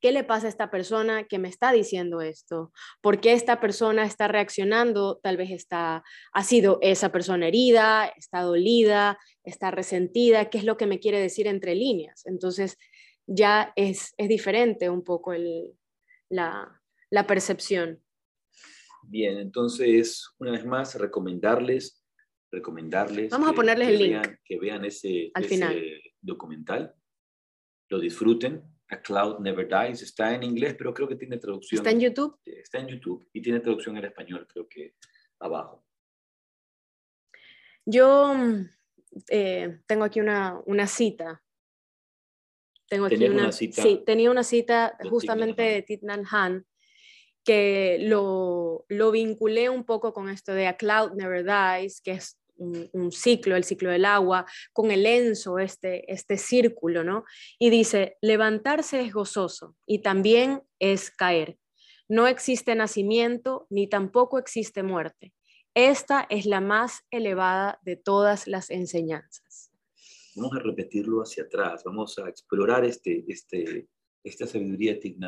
[0.00, 2.70] ¿Qué le pasa a esta persona que me está diciendo esto?
[3.00, 5.18] ¿Por qué esta persona está reaccionando?
[5.22, 10.50] Tal vez está, ha sido esa persona herida, está dolida, está resentida.
[10.50, 12.26] ¿Qué es lo que me quiere decir entre líneas?
[12.26, 12.76] Entonces
[13.26, 15.72] ya es, es diferente un poco el,
[16.28, 18.02] la, la percepción.
[19.04, 22.04] Bien, entonces, una vez más, recomendarles,
[22.50, 23.30] recomendarles.
[23.30, 24.26] Vamos a ponerles el link.
[24.44, 26.94] que vean ese, ese documental,
[27.88, 30.02] lo disfruten, a Cloud Never Dies.
[30.02, 31.78] Está en inglés, pero creo que tiene traducción.
[31.78, 32.38] ¿Está en YouTube?
[32.44, 34.94] Está en YouTube y tiene traducción en español, creo que
[35.40, 35.84] abajo.
[37.84, 38.34] Yo
[39.28, 41.42] eh, tengo aquí una, una, cita.
[42.88, 43.82] Tengo aquí una, cita.
[43.82, 46.64] Sí, tenía una cita justamente de Thich Han
[47.44, 52.38] que lo, lo vinculé un poco con esto de A Cloud Never Dies, que es
[52.58, 57.24] un, ciclo, el ciclo del agua, con el enso, este, este círculo, ¿no?
[57.58, 61.56] Y dice, levantarse es gozoso y también es caer.
[62.08, 65.32] No existe nacimiento ni tampoco existe muerte.
[65.74, 69.65] Esta es la más elevada de todas las enseñanzas.
[70.36, 73.88] Vamos a repetirlo hacia atrás, vamos a explorar este, este,
[74.22, 75.18] esta sabiduría de Thich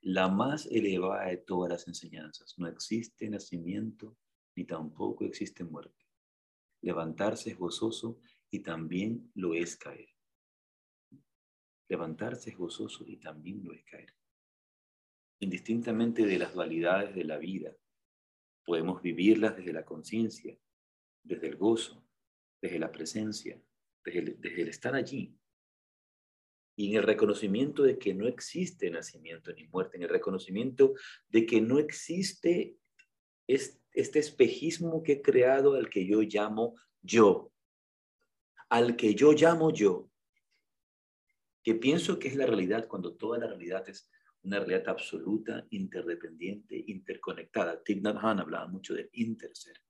[0.00, 2.54] La más elevada de todas las enseñanzas.
[2.56, 4.16] No existe nacimiento
[4.54, 6.06] ni tampoco existe muerte.
[6.80, 8.18] Levantarse es gozoso
[8.50, 10.08] y también lo es caer.
[11.86, 14.14] Levantarse es gozoso y también lo es caer.
[15.40, 17.76] Indistintamente de las dualidades de la vida,
[18.64, 20.58] podemos vivirlas desde la conciencia,
[21.22, 22.02] desde el gozo,
[22.62, 23.60] desde la presencia,
[24.06, 25.36] desde el, desde estar allí.
[26.76, 30.94] Y en el reconocimiento de que no existe nacimiento ni muerte, en el reconocimiento
[31.28, 32.78] de que no existe
[33.46, 37.50] este este espejismo que he creado al que yo llamo yo,
[38.68, 40.10] al que yo llamo yo,
[41.62, 44.10] que pienso que es la realidad cuando toda la realidad es
[44.42, 47.82] una realidad absoluta, interdependiente, interconectada.
[47.82, 49.80] Thich Nhat Hanh hablaba mucho del interser,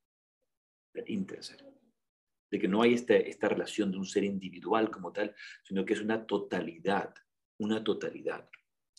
[0.95, 1.65] del interser,
[2.51, 5.35] de que no hay esta, esta relación de un ser individual como tal,
[5.65, 7.15] sino que es una totalidad,
[7.59, 8.49] una totalidad.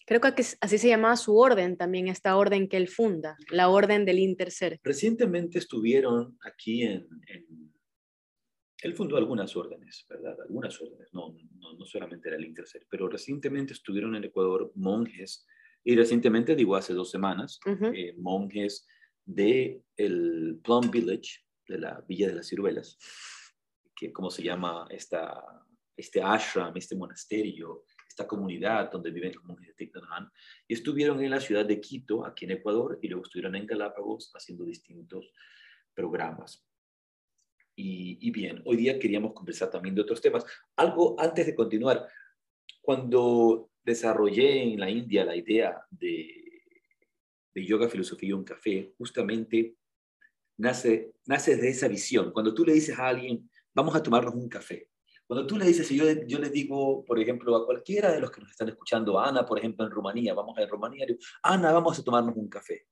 [0.08, 4.06] Creo que así se llamaba su orden también, esta orden que él funda, la orden
[4.06, 4.80] del interser.
[4.82, 7.10] Recientemente estuvieron aquí en,
[8.82, 10.38] Él fundó algunas órdenes, ¿verdad?
[10.40, 11.36] Algunas órdenes, no,
[11.78, 15.46] no, solamente era el interser, pero recientemente estuvieron en Ecuador monjes,
[15.84, 17.60] y recientemente, digo hace dos semanas,
[17.94, 18.88] eh, monjes
[19.26, 22.98] de el Plum Village, de la Villa de las Ciruelas,
[23.98, 25.44] que como se llama esta,
[25.96, 27.84] este ashram, este monasterio
[28.18, 29.92] esta comunidad donde viven los monjes de
[30.68, 34.32] y estuvieron en la ciudad de Quito, aquí en Ecuador, y luego estuvieron en Galápagos
[34.34, 35.32] haciendo distintos
[35.94, 36.66] programas.
[37.76, 40.44] Y, bien, hoy día queríamos conversar también de otros temas.
[40.76, 42.08] Algo antes de continuar,
[42.82, 46.64] cuando desarrollé en la India la idea de,
[47.54, 49.76] de yoga, filosofía y un café, justamente
[50.58, 52.32] nace, nace de esa visión.
[52.32, 53.48] Cuando tú le dices a alguien,
[53.78, 54.90] vamos a tomarnos un café.
[55.28, 58.42] Cuando tú le dices, yo, yo le digo, por ejemplo, a cualquiera de los que
[58.42, 62.00] nos están escuchando, a Ana, por ejemplo, en Rumanía, vamos a Rumanía, digo, Ana, vamos
[62.00, 62.88] a tomarnos un café.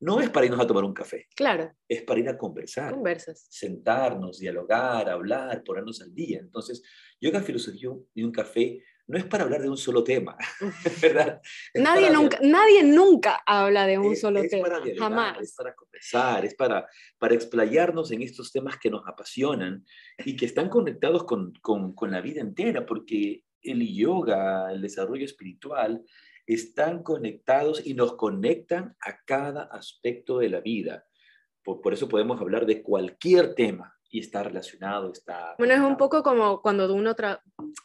[0.00, 1.28] No es para irnos a tomar un café.
[1.36, 1.72] Claro.
[1.88, 2.94] Es para ir a conversar.
[2.94, 3.46] Conversas.
[3.48, 6.40] Sentarnos, dialogar, hablar, ponernos al día.
[6.40, 6.82] Entonces,
[7.20, 10.36] yoga, filosofía y un café no es para hablar de un solo tema,
[11.02, 11.40] ¿verdad?
[11.74, 15.40] nadie, nunca, nadie nunca habla de un solo tema, para jamás.
[15.40, 16.88] Es para conversar, es para,
[17.18, 19.84] para explayarnos en estos temas que nos apasionan
[20.24, 25.24] y que están conectados con, con, con la vida entera, porque el yoga, el desarrollo
[25.24, 26.04] espiritual,
[26.46, 31.04] están conectados y nos conectan a cada aspecto de la vida.
[31.62, 35.54] Por, por eso podemos hablar de cualquier tema, y está relacionado, está...
[35.58, 37.14] Bueno, es un poco como cuando uno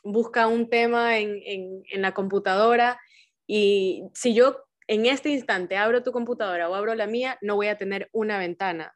[0.04, 3.00] busca un tema en, en, en, la computadora
[3.48, 7.68] y si yo en este instante abro tu computadora o abro la mía, no voy
[7.68, 8.94] a tener una ventana.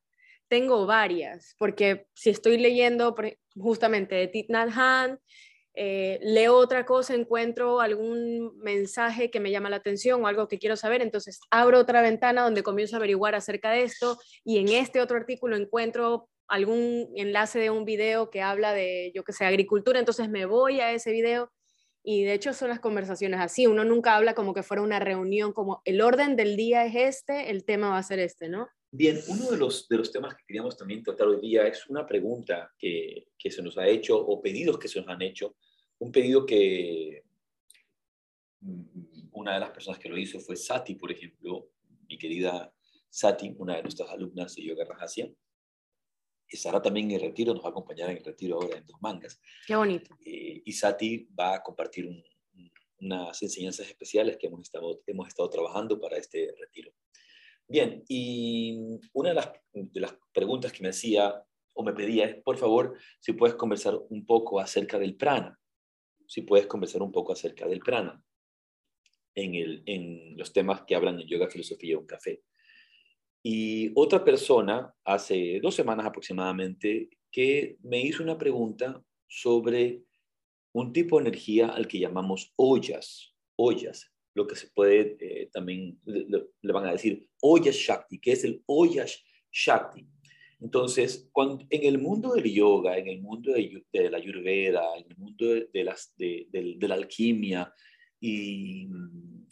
[0.48, 3.16] Tengo varias, porque si estoy leyendo
[3.56, 5.18] justamente de Thich Nhat Hanh,
[5.78, 10.58] eh, leo otra cosa, encuentro algún mensaje que me llama la atención o algo que
[10.58, 14.70] quiero saber, entonces abro otra ventana donde comienzo a averiguar acerca de esto y en
[14.70, 19.46] este otro artículo encuentro algún enlace de un video que habla de, yo que sé,
[19.46, 21.52] agricultura, entonces me voy a ese video
[22.04, 25.54] y de hecho son las conversaciones así, uno nunca habla como que fuera una reunión,
[25.54, 28.68] como el orden del día es este, el tema va a ser este, ¿no?
[28.92, 32.06] Bien, uno de los, de los temas que queríamos también tratar hoy día es una
[32.06, 35.58] pregunta que, que se nos ha hecho o pedidos que se nos han hecho.
[35.98, 37.24] Un pedido que
[38.62, 41.72] mm, una de las personas que lo hizo fue Sati, por ejemplo,
[42.08, 42.72] mi querida
[43.10, 45.30] Sati, una de nuestras alumnas de Yoga Rajasia
[46.48, 49.02] estará también en el retiro, nos va a acompañar en el retiro ahora en Dos
[49.02, 49.40] Mangas.
[49.68, 50.16] Qué bonito.
[50.26, 52.10] Eh, y Sati va a compartir
[53.00, 56.92] unas enseñanzas especiales que hemos estado, hemos estado trabajando para este retiro.
[57.68, 61.44] Bien, y una de las, de las preguntas que me hacía
[61.74, 65.60] o me pedía es, por favor, si puedes conversar un poco acerca del prana,
[66.28, 68.24] si puedes conversar un poco acerca del prana
[69.36, 72.44] en, el, en los temas que hablan en yoga, filosofía y un café.
[73.48, 80.02] Y otra persona, hace dos semanas aproximadamente, que me hizo una pregunta sobre
[80.74, 86.00] un tipo de energía al que llamamos ollas, ollas, lo que se puede eh, también,
[86.06, 90.08] le, van a decir ollas Shakti, que es el ollas Shakti.
[90.60, 95.18] Entonces, cuando, en el mundo del yoga, en el mundo de, la ayurveda, en el
[95.18, 95.70] mundo de,
[96.18, 96.48] de,
[96.80, 97.72] de la alquimia
[98.28, 98.90] y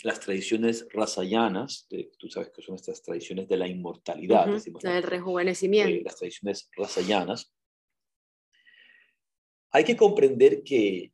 [0.01, 6.03] las tradiciones rasayanas, tú sabes que son estas tradiciones de la inmortalidad, del rejuvenecimiento.
[6.03, 7.53] las tradiciones rasayanas,
[9.71, 11.13] hay que comprender que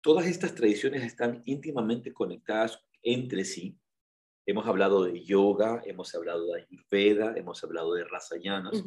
[0.00, 3.78] todas estas tradiciones están íntimamente conectadas entre sí.
[4.44, 8.82] Hemos hablado de yoga, hemos hablado de ayurveda, hemos hablado de rasayanas.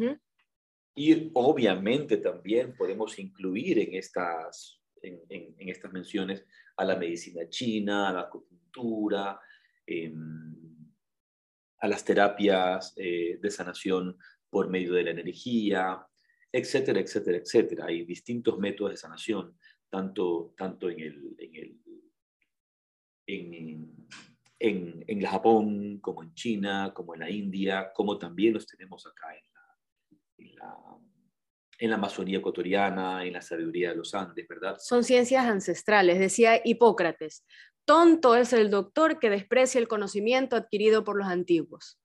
[0.93, 6.45] Y obviamente también podemos incluir en estas, en, en estas menciones
[6.77, 9.39] a la medicina china, a la acupuntura,
[9.85, 10.55] em,
[11.79, 14.17] a las terapias eh, de sanación
[14.49, 16.05] por medio de la energía,
[16.51, 17.85] etcétera, etcétera, etcétera.
[17.87, 19.57] Hay distintos métodos de sanación,
[19.89, 21.81] tanto, tanto en, el, en, el,
[23.27, 24.07] en,
[24.59, 29.35] en, en Japón, como en China, como en la India, como también los tenemos acá
[29.35, 29.51] en
[30.41, 30.77] en la
[31.81, 34.77] en la Amazonía ecuatoriana, en la sabiduría de los Andes, ¿verdad?
[34.79, 37.43] Son ciencias ancestrales, decía Hipócrates.
[37.85, 41.99] Tonto es el doctor que desprecia el conocimiento adquirido por los antiguos.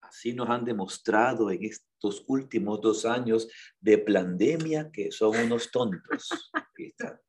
[0.00, 3.48] Así nos han demostrado en estos últimos dos años
[3.80, 6.28] de pandemia que son unos tontos.
[6.54, 7.20] Ahí está.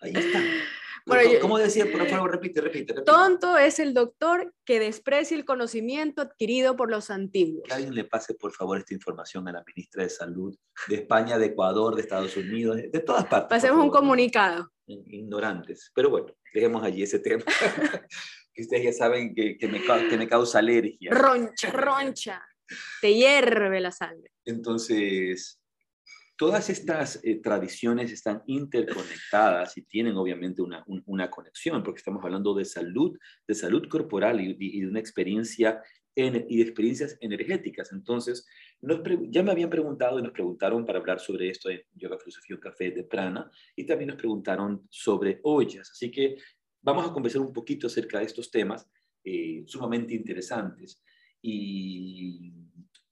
[0.00, 0.42] Ahí está.
[1.40, 1.90] ¿Cómo, decía?
[1.90, 6.90] Por favor, repite, repite, repite, Tonto es el doctor que desprecia el conocimiento adquirido por
[6.90, 7.64] los antiguos.
[7.66, 10.56] Que alguien le pase, por favor, esta información a la ministra de Salud
[10.88, 13.48] de España, de Ecuador, de Estados Unidos, de todas partes.
[13.48, 14.70] Pasemos un comunicado.
[14.86, 15.90] Ignorantes.
[15.94, 17.44] Pero bueno, dejemos allí ese tema.
[18.52, 21.10] que ustedes ya saben que, que, me, que me causa alergia.
[21.12, 22.42] Roncha, roncha.
[23.00, 24.30] Te hierve la sangre.
[24.44, 25.59] Entonces,
[26.40, 32.54] todas estas eh, tradiciones están interconectadas y tienen obviamente una, una, conexión, porque estamos hablando
[32.54, 35.82] de salud, de salud corporal y, de una experiencia
[36.16, 37.92] en, y de experiencias energéticas.
[37.92, 38.46] Entonces,
[39.28, 42.90] ya me habían preguntado y nos preguntaron para hablar sobre esto en Yoga, Filosofía Café
[42.90, 45.90] de Prana, y también nos preguntaron sobre ollas.
[45.90, 46.36] Así que
[46.80, 48.88] vamos a conversar un poquito acerca de estos temas
[49.22, 51.04] eh, sumamente interesantes.
[51.42, 52.50] Y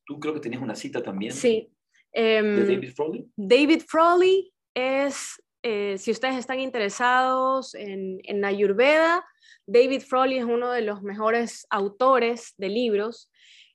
[0.07, 1.35] tú creo que tenías una cita también.
[1.35, 1.71] Sí,
[2.13, 3.31] Em, David Frawley?
[3.37, 9.25] David Frawley es, eh, si ustedes están interesados en, en Ayurveda,
[9.67, 13.31] David Frawley es uno de los mejores autores de libros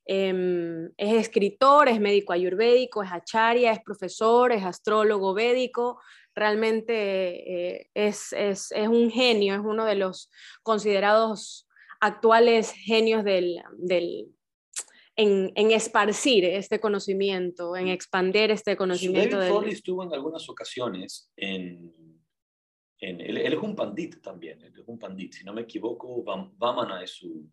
[0.06, 6.00] Em, es escritor, es médico ayurvédico, es acharya, es profesor, es astrólogo védico.
[6.36, 10.30] Realmente eh, es, es, es, un genio, es uno de los
[10.62, 11.68] considerados
[12.02, 14.28] actuales genios del, del
[15.16, 19.38] en, en, esparcir este conocimiento, en expandir este conocimiento.
[19.38, 19.70] David del...
[19.70, 21.94] estuvo en algunas ocasiones en,
[23.00, 26.24] en él, él, es un pandit también, él es un pandit, si no me equivoco,
[26.24, 27.50] Vamana es su,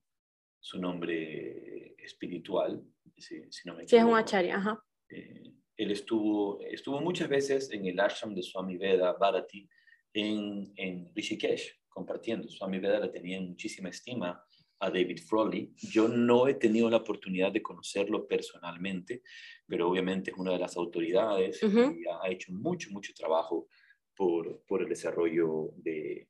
[0.59, 2.83] su nombre espiritual,
[3.17, 3.89] si, si no me equivoco.
[3.89, 4.85] Sí, es un acharya, ajá.
[5.09, 9.69] Eh, él estuvo, estuvo muchas veces en el ashram de Swami Veda Bharati
[10.13, 12.49] en, en Rishikesh, compartiendo.
[12.49, 14.45] Swami Veda le tenía muchísima estima
[14.81, 15.73] a David Frawley.
[15.77, 19.23] Yo no he tenido la oportunidad de conocerlo personalmente,
[19.67, 23.69] pero obviamente es una de las autoridades y ha hecho mucho, mucho trabajo
[24.17, 26.29] por, por el desarrollo de,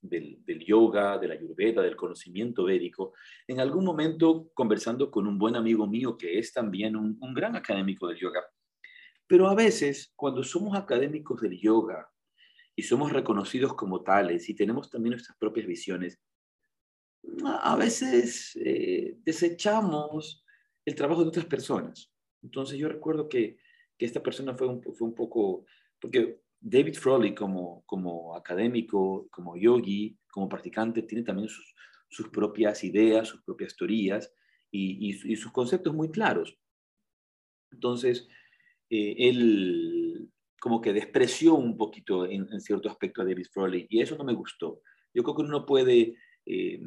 [0.00, 3.14] del, yoga, de la ayurveda, del conocimiento védico.
[3.46, 7.56] En algún momento, conversando con un buen amigo mío que es también un, un gran
[7.56, 8.42] académico del yoga,
[9.26, 12.08] pero a veces cuando somos académicos del yoga
[12.76, 16.20] y somos reconocidos como tales y tenemos también nuestras propias visiones,
[17.44, 20.44] a veces eh, desechamos
[20.84, 22.12] el trabajo de otras personas.
[22.42, 23.58] Entonces yo recuerdo que,
[23.98, 25.64] que esta persona fue un, fue un poco,
[26.00, 31.74] porque David Frawley como, como académico, como yogi, como practicante, tiene también sus,
[32.08, 34.32] sus propias ideas, sus propias teorías
[34.70, 36.58] y, y, sus conceptos muy claros.
[37.72, 38.28] Entonces,
[38.90, 44.00] eh, él como que despreció un poquito en, en, cierto aspecto a David Frawley y
[44.00, 44.80] eso no me gustó.
[45.14, 46.16] Yo creo que uno puede
[46.46, 46.80] eh,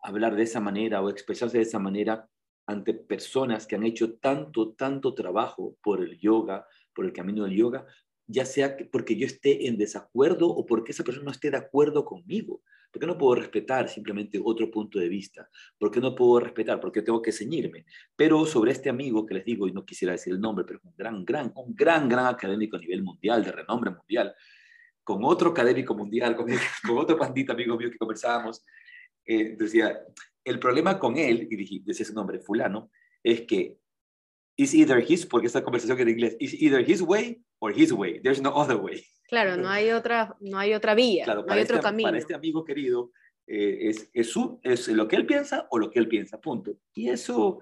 [0.00, 2.28] hablar de esa manera o expresarse de esa manera
[2.66, 7.56] ante personas que han hecho tanto, tanto trabajo por el yoga, por el camino del
[7.56, 7.86] yoga,
[8.26, 12.04] ya sea porque yo esté en desacuerdo o porque esa persona no esté de acuerdo
[12.04, 12.62] conmigo.
[12.90, 15.50] ¿Por qué no puedo respetar simplemente otro punto de vista?
[15.76, 16.78] ¿Por qué no puedo respetar?
[16.80, 17.86] Porque tengo que ceñirme.
[18.14, 20.94] Pero sobre este amigo que les digo, y no quisiera decir el nombre, pero un
[20.96, 24.32] gran, gran, un gran, gran académico a nivel mundial, de renombre mundial,
[25.04, 26.46] con otro académico mundial, con,
[26.86, 28.64] con otro pandita amigo mío que conversábamos,
[29.26, 30.00] eh, decía,
[30.44, 32.90] el problema con él, y dije, decía su nombre, fulano,
[33.22, 33.78] es que
[34.56, 38.20] is either his, porque esta conversación en inglés, is either his way or his way.
[38.20, 39.04] There's no other way.
[39.28, 42.08] Claro, no hay otra, no hay otra vía, claro, no hay otro este, camino.
[42.08, 43.10] Para este amigo querido,
[43.46, 46.76] eh, es, es, su, es lo que él piensa o lo que él piensa, punto.
[46.92, 47.60] Y eso,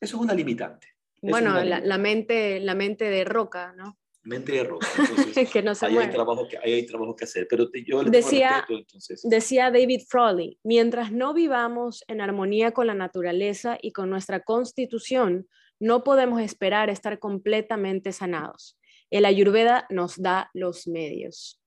[0.00, 0.88] eso es una limitante.
[1.20, 3.97] Bueno, una la, la, mente, la mente de roca, ¿no?
[4.22, 4.86] Mente de roca.
[4.98, 6.08] Entonces, que no se ahí, mueve.
[6.08, 7.46] hay trabajo que, ahí hay trabajo que hacer.
[7.48, 9.22] Pero te, yo decía, respeto, entonces.
[9.24, 15.48] decía David Frawley, mientras no vivamos en armonía con la naturaleza y con nuestra constitución,
[15.80, 18.78] no podemos esperar estar completamente sanados.
[19.10, 21.62] El ayurveda nos da los medios.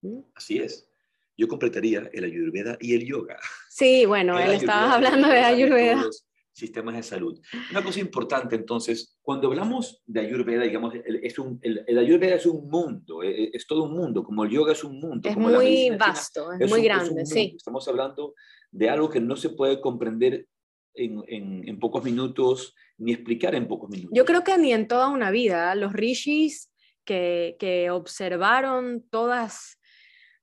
[0.00, 0.20] ¿Mm?
[0.34, 0.88] Así es.
[1.36, 3.38] Yo completaría el ayurveda y el yoga.
[3.70, 6.04] Sí, bueno, el él estaba hablando de ayurveda.
[6.52, 7.40] Sistemas de salud.
[7.70, 12.36] Una cosa importante, entonces, cuando hablamos de ayurveda, digamos, el, es un, el, el, ayurveda
[12.36, 15.28] es un mundo, es, es, todo un mundo, como el yoga es un mundo.
[15.28, 17.54] Es como muy vasto, es, es, muy un, grande, sí.
[17.56, 18.34] Estamos hablando
[18.70, 20.46] de algo que no se puede comprender
[20.94, 24.12] en, en, en, pocos minutos, ni explicar en pocos minutos.
[24.14, 25.74] Yo creo que ni en toda una vida.
[25.74, 26.70] Los rishis
[27.04, 29.78] que, que observaron todas,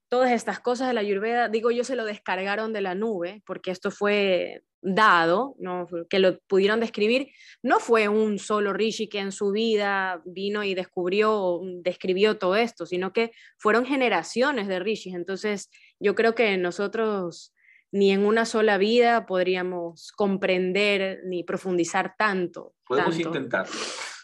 [0.10, 3.72] todas estas cosas de la ayurveda, digo yo, se lo descargaron de la nube, porque
[3.72, 5.88] esto fue dado, ¿no?
[6.10, 7.32] que lo pudieron describir,
[7.62, 12.86] no fue un solo rishi que en su vida vino y descubrió, describió todo esto,
[12.86, 15.14] sino que fueron generaciones de rishis.
[15.14, 17.53] Entonces, yo creo que nosotros
[17.91, 22.74] ni en una sola vida podríamos comprender ni profundizar tanto.
[22.86, 23.30] Podemos tanto.
[23.30, 23.76] intentarlo,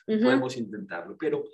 [0.08, 0.24] uh -huh.
[0.24, 1.46] podemos intentarlo, pero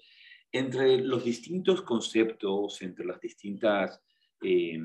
[0.51, 4.01] entre los distintos conceptos, entre las distintas
[4.41, 4.79] eh,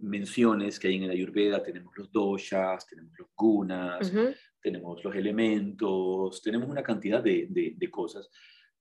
[0.00, 4.36] menciones que hay en el Ayurveda, tenemos los doshas, tenemos los gunas, uh -huh.
[4.62, 8.28] tenemos los elementos, tenemos una cantidad de, de, de cosas.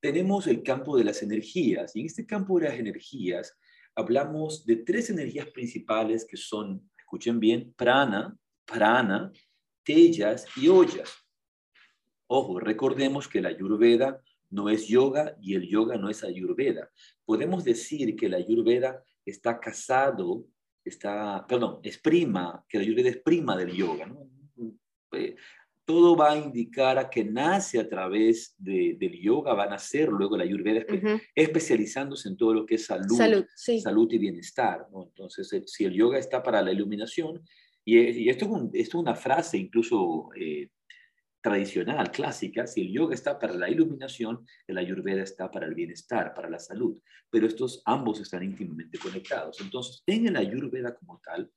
[0.01, 3.57] Tenemos el campo de las energías, y en este campo de las energías,
[3.95, 9.31] hablamos de tres energías principales que son, escuchen bien, prana, prana,
[9.83, 11.11] tellas y ollas.
[12.27, 16.89] Ojo, recordemos que la ayurveda no es yoga y el yoga no es ayurveda.
[17.25, 20.45] Podemos decir que la ayurveda está casado,
[20.83, 24.07] está, perdón, es prima, que la ayurveda es prima del yoga.
[24.07, 24.27] ¿no?
[25.85, 30.09] Todo va a indicar a que nace a través de, del yoga, va a nacer
[30.09, 31.21] luego la ayurveda, uh -huh.
[31.33, 33.79] especializándose en todo lo que es salud, salud, sí.
[33.81, 34.85] salud y bienestar.
[34.91, 35.05] ¿no?
[35.05, 37.41] Entonces, si el yoga está para la iluminación,
[37.83, 40.69] y, y esto, es un, esto, es una frase incluso eh,
[41.41, 46.33] tradicional, clásica, si el yoga está para la iluminación, el ayurveda está para el bienestar,
[46.33, 49.61] para la salud, pero estos ambos están íntimamente conectados.
[49.61, 51.49] Entonces, en el ayurveda como tal,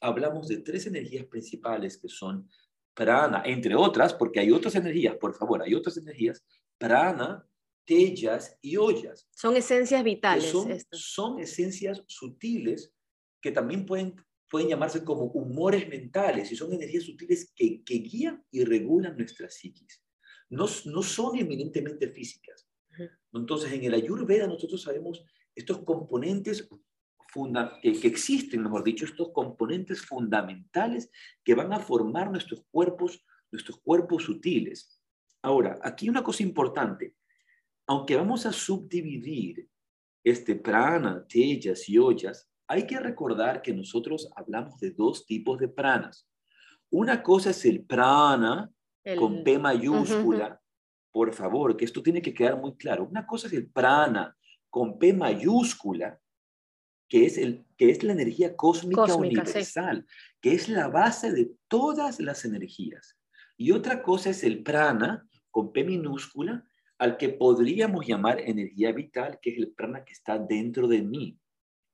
[0.00, 2.48] hablamos de tres energías principales que son
[2.94, 6.44] prana, entre otras, porque hay otras energías, por favor, hay otras energías,
[6.78, 7.46] prana,
[7.84, 9.28] tellas y ollas.
[9.34, 10.50] Son esencias vitales.
[10.50, 12.94] Son, son, esencias sutiles
[13.40, 14.14] que también pueden,
[14.50, 19.48] pueden llamarse como humores mentales y son energías sutiles que, que guían y regulan nuestra
[19.48, 20.02] psiquis.
[20.50, 22.68] No, no son eminentemente físicas.
[23.32, 25.24] Entonces, en el Ayurveda nosotros sabemos
[25.54, 26.68] estos componentes
[27.80, 31.10] que, que, existen, mejor dicho, estos componentes fundamentales
[31.44, 35.00] que van a formar nuestros cuerpos, nuestros cuerpos sutiles.
[35.42, 37.14] Ahora, aquí una cosa importante.
[37.86, 39.68] Aunque vamos a subdividir
[40.24, 45.66] este prana, tellas y ollas, hay que recordar que nosotros hablamos de dos tipos de
[45.66, 46.28] pranas.
[46.88, 48.70] Una cosa es el prana
[49.18, 50.60] con P mayúscula.
[51.10, 53.08] Por favor, que esto tiene que quedar muy claro.
[53.10, 54.36] Una cosa es el prana
[54.68, 56.20] con P mayúscula,
[57.08, 60.06] que es, el, que es la energía cósmica, universal,
[60.40, 63.18] que es la base de todas las energías.
[63.56, 66.64] Y otra cosa es el prana, con P minúscula,
[66.98, 71.36] al que podríamos llamar energía vital, que es el prana que está dentro de mí.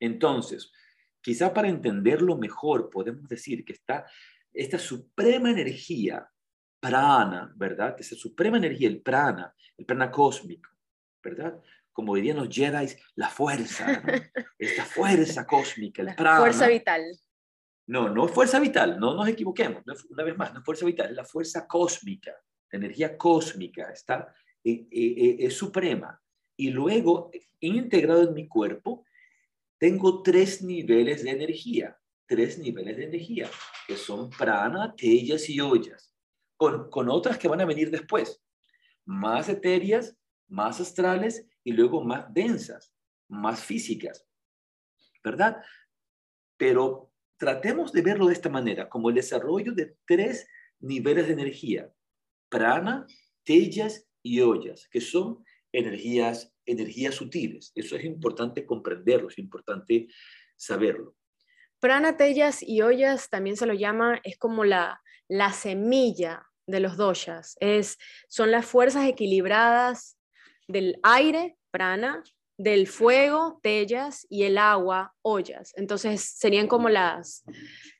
[0.00, 0.72] Entonces,
[1.20, 4.06] quizá para entenderlo mejor, podemos decir que está
[4.52, 6.28] esta suprema energía,
[6.80, 7.96] prana, ¿verdad?
[7.98, 10.70] Esa suprema energía, el prana, el prana cósmico,
[11.22, 11.60] ¿verdad?
[11.96, 14.02] como dirían los Jedi, la fuerza,
[14.58, 16.40] esta fuerza cósmica, el prana.
[16.40, 17.02] Fuerza vital.
[17.86, 21.08] No, no es fuerza vital, no nos equivoquemos, una vez más, no es fuerza vital,
[21.08, 22.32] es la fuerza cósmica,
[22.70, 24.30] la energía cósmica, está,
[24.62, 26.20] eh, eh, eh, es suprema.
[26.54, 27.30] Y luego,
[27.60, 29.05] integrado en mi cuerpo,
[29.78, 33.50] tengo tres niveles de energía, tres niveles de energía,
[33.86, 36.14] que son prana, tellas y ollas,
[36.56, 38.42] con, con otras que van a venir después,
[39.04, 40.16] más etéreas,
[40.48, 42.94] más astrales y luego más densas,
[43.28, 44.26] más físicas,
[45.22, 45.62] ¿verdad?
[46.56, 50.46] Pero tratemos de verlo de esta manera, como el desarrollo de tres
[50.80, 51.92] niveles de energía,
[52.48, 53.06] prana,
[53.44, 55.44] tellas y ollas, que son
[55.76, 57.72] energías, energías sutiles.
[57.74, 60.08] Eso es importante comprenderlo, es importante
[60.56, 61.14] saberlo.
[61.78, 66.96] Prana, tellas y ollas también se lo llama, es como la, la semilla de los
[66.96, 67.98] doshas, es,
[68.28, 70.18] son las fuerzas equilibradas
[70.66, 72.24] del aire, prana,
[72.58, 75.72] del fuego, tellas, y el agua, ollas.
[75.76, 77.44] Entonces serían como las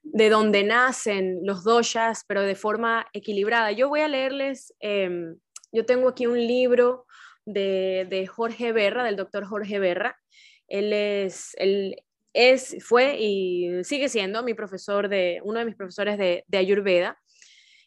[0.03, 3.71] de donde nacen los doshas, pero de forma equilibrada.
[3.73, 5.37] Yo voy a leerles, em,
[5.73, 7.07] yo tengo aquí un libro
[7.47, 10.19] de, Jorge Berra, del doctor Jorge Berra.
[10.69, 11.97] Él es, él
[12.33, 17.19] es, fue y sigue siendo mi profesor de, uno de mis profesores de, de Ayurveda.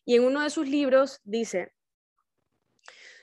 [0.06, 1.74] Y en uno de sus libros dice,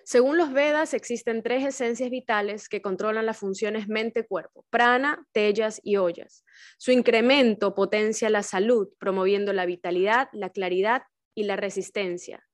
[0.07, 5.97] según los Vedas, existen tres esencias vitales que controlan las funciones mente-cuerpo, prana, tellas y
[5.97, 6.45] ollas.
[6.79, 11.03] Su incremento potencia la salud, promoviendo la vitalidad, la claridad
[11.35, 12.47] y la resistencia.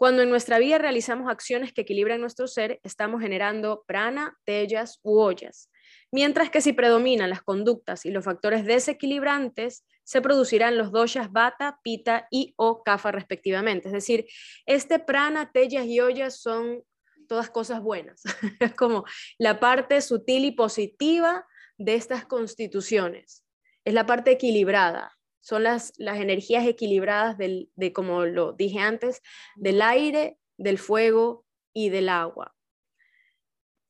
[0.00, 5.18] Cuando en nuestra vida realizamos acciones que equilibran nuestro ser, estamos generando prana, tellas u
[5.18, 5.70] ollas.
[6.10, 11.80] Mientras que si predominan las conductas y los factores desequilibrantes, se producirán los doshas bata,
[11.84, 13.88] pita y o kafa respectivamente.
[13.88, 14.24] Es decir,
[14.64, 16.82] este prana, tellas y ollas son
[17.28, 18.22] todas cosas buenas.
[18.58, 19.04] es como
[19.36, 21.46] la parte sutil y positiva
[21.76, 23.44] de estas constituciones.
[23.84, 25.19] Es la parte equilibrada.
[25.40, 29.22] Son las, las energías equilibradas del, de, como lo dije antes,
[29.56, 32.54] del aire, del fuego y del agua.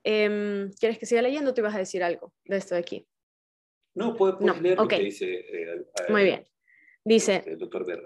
[0.04, 3.06] Em, ¿Quieres que siga leyendo o te ibas a decir algo de esto de aquí?
[3.94, 5.26] No, puedes, leer lo que dice.
[5.26, 6.46] Eh, Muy bien.
[7.02, 7.44] Dice,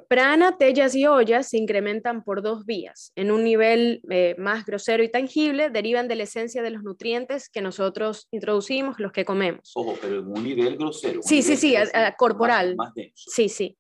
[0.08, 3.12] prana, tellas y ollas se incrementan por dos vías.
[3.16, 7.48] En un nivel eh, más grosero y tangible, derivan de la esencia de los nutrientes
[7.48, 9.72] que nosotros introducimos, los que comemos.
[9.74, 11.20] Ojo, pero en un nivel grosero.
[11.22, 11.74] sí, sí, sí,
[12.16, 12.76] corporal.
[12.76, 13.30] Más, denso.
[13.30, 13.76] Sí, sí.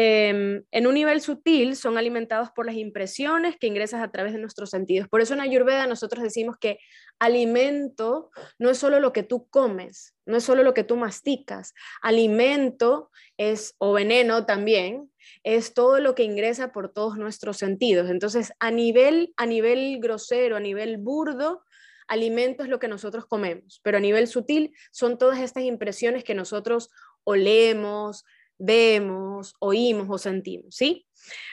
[0.00, 4.38] Em, en un nivel sutil son alimentados por las impresiones que ingresas a través de
[4.38, 5.08] nuestros sentidos.
[5.08, 6.78] Por eso en Ayurveda nosotros decimos que
[7.18, 8.30] alimento
[8.60, 11.74] no es solo lo que tú comes, no es solo lo que tú masticas.
[12.00, 15.10] Alimento es, o veneno también,
[15.42, 18.08] es todo lo que ingresa por todos nuestros sentidos.
[18.08, 21.64] Entonces, a nivel, a nivel grosero, a nivel burdo,
[22.06, 26.36] alimento es lo que nosotros comemos, pero a nivel sutil son todas estas impresiones que
[26.36, 26.88] nosotros
[27.24, 28.24] olemos,
[28.58, 31.06] vemos, oímos o sentimos, ¿sí?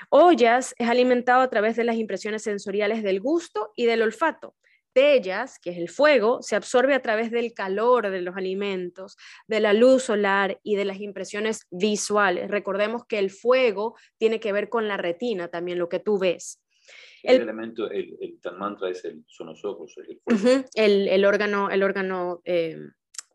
[0.10, 4.56] Ollas es alimentado a través de las impresiones sensoriales del gusto y del olfato.
[4.94, 9.60] Tellas, que es el fuego, se absorbe a través del calor de los alimentos, de
[9.60, 12.50] la luz solar y de las impresiones visuales.
[12.50, 16.62] Recordemos que el fuego tiene que ver con la retina, también lo que tú ves.
[17.24, 19.96] El, elemento, el, mantra es el, son los ojos,
[20.76, 22.78] el, el, órgano, el órgano eh,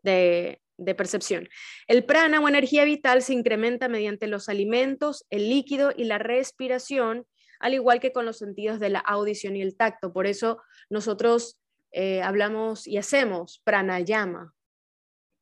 [0.01, 1.47] de, de percepción.
[1.87, 7.25] El prana o energía vital se incrementa mediante los alimentos, el líquido y la respiración,
[7.59, 10.11] al igual que con los sentidos de la audición y el tacto.
[10.11, 11.59] Por eso nosotros
[11.91, 14.53] eh, hablamos y hacemos pranayama,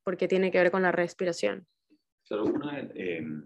[0.04, 1.66] porque tiene que ver con la respiración.
[2.96, 3.44] Em,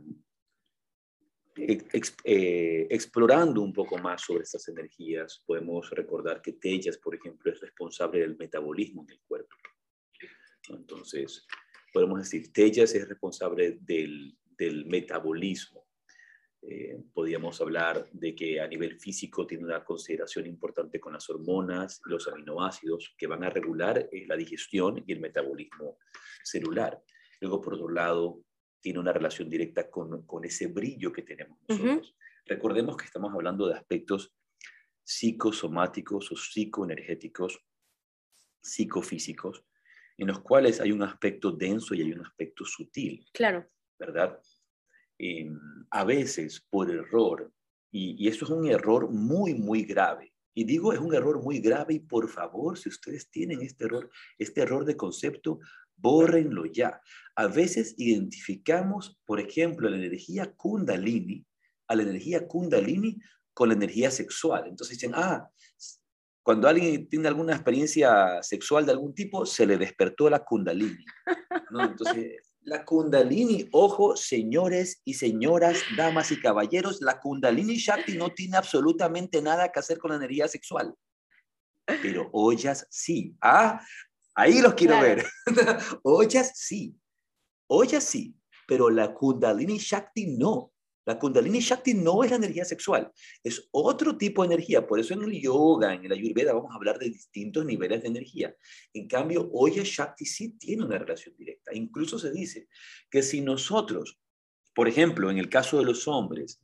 [1.55, 7.61] eh, explorando un poco más sobre estas energías, podemos recordar que Tellas, por ejemplo, es
[7.61, 9.55] responsable del metabolismo en el cuerpo.
[10.69, 11.45] Entonces,
[11.93, 15.85] podemos decir, Tellas es responsable del, del metabolismo.
[16.61, 22.01] Eh, podríamos hablar de que a nivel físico tiene una consideración importante con las hormonas,
[22.05, 25.97] los aminoácidos, que van a regular eh, la digestión y el metabolismo
[26.43, 27.01] celular.
[27.41, 28.43] Luego, por otro lado,
[28.79, 32.15] tiene una relación directa con, con ese brillo que tenemos nosotros.
[32.45, 34.33] Recordemos que estamos hablando de aspectos
[35.03, 37.59] psicosomáticos o psicoenergéticos,
[38.61, 39.65] psicofísicos,
[40.17, 43.25] en los cuales hay un aspecto denso y hay un aspecto sutil.
[43.33, 43.65] Claro.
[43.99, 44.39] ¿Verdad?
[45.17, 45.59] Em,
[45.91, 47.51] a veces por error,
[47.91, 50.33] y, eso es un error muy, muy grave.
[50.55, 54.09] Y digo, es un error muy grave y por favor, si ustedes tienen este error,
[54.37, 55.59] este error de concepto,
[55.95, 57.01] bórrenlo ya.
[57.35, 61.45] A veces identificamos, por ejemplo, la energía kundalini,
[61.87, 63.17] a la energía kundalini
[63.53, 64.65] con la energía sexual.
[64.67, 65.49] Entonces dicen, ah,
[66.43, 71.05] cuando alguien tiene alguna experiencia sexual de algún tipo, se le despertó la kundalini.
[71.71, 71.85] ¿no?
[71.85, 78.57] Entonces, la kundalini, ojo, señores y señoras, damas y caballeros, la kundalini Shakti no tiene
[78.57, 80.93] absolutamente nada que hacer con la energía sexual.
[81.85, 83.35] Pero ollas sí.
[83.41, 83.81] Ah,
[84.35, 85.25] ahí los quiero ver.
[86.03, 86.93] ollas sí.
[87.67, 88.35] Ollas sí.
[88.67, 90.72] Pero la kundalini Shakti no.
[91.05, 93.11] La Kundalini Shakti no es la energía sexual,
[93.43, 94.87] es otro tipo de energía.
[94.87, 98.07] Por eso en el yoga, en el ayurveda, vamos a hablar de distintos niveles de
[98.07, 98.55] energía.
[98.93, 101.71] En cambio, Oya Shakti sí tiene una relación directa.
[101.73, 102.67] Incluso se dice
[103.09, 104.19] que si nosotros,
[104.73, 106.61] por ejemplo, en el caso de los hombres,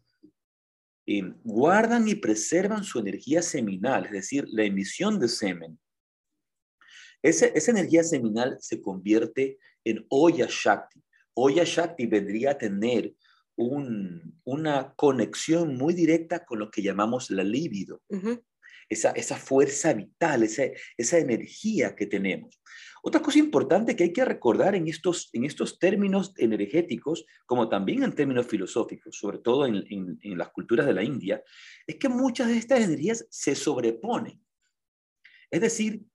[1.05, 5.79] eh, guardan y preservan su energía seminal, es decir, la emisión de semen,
[7.21, 11.03] esa energía seminal se convierte en Oya Shakti.
[11.33, 13.13] Oya Shakti vendría a tener
[13.59, 18.01] una conexión muy directa con lo que llamamos la libido,
[18.87, 20.63] esa, esa, fuerza vital, esa,
[20.97, 22.59] esa energía que tenemos.
[23.03, 28.03] Otra cosa importante que hay que recordar en estos, en estos términos energéticos, como también
[28.03, 31.43] en términos filosóficos, sobre todo en, en las culturas de la India,
[31.85, 34.41] es que muchas de estas energías se sobreponen.
[35.51, 36.05] Es decir,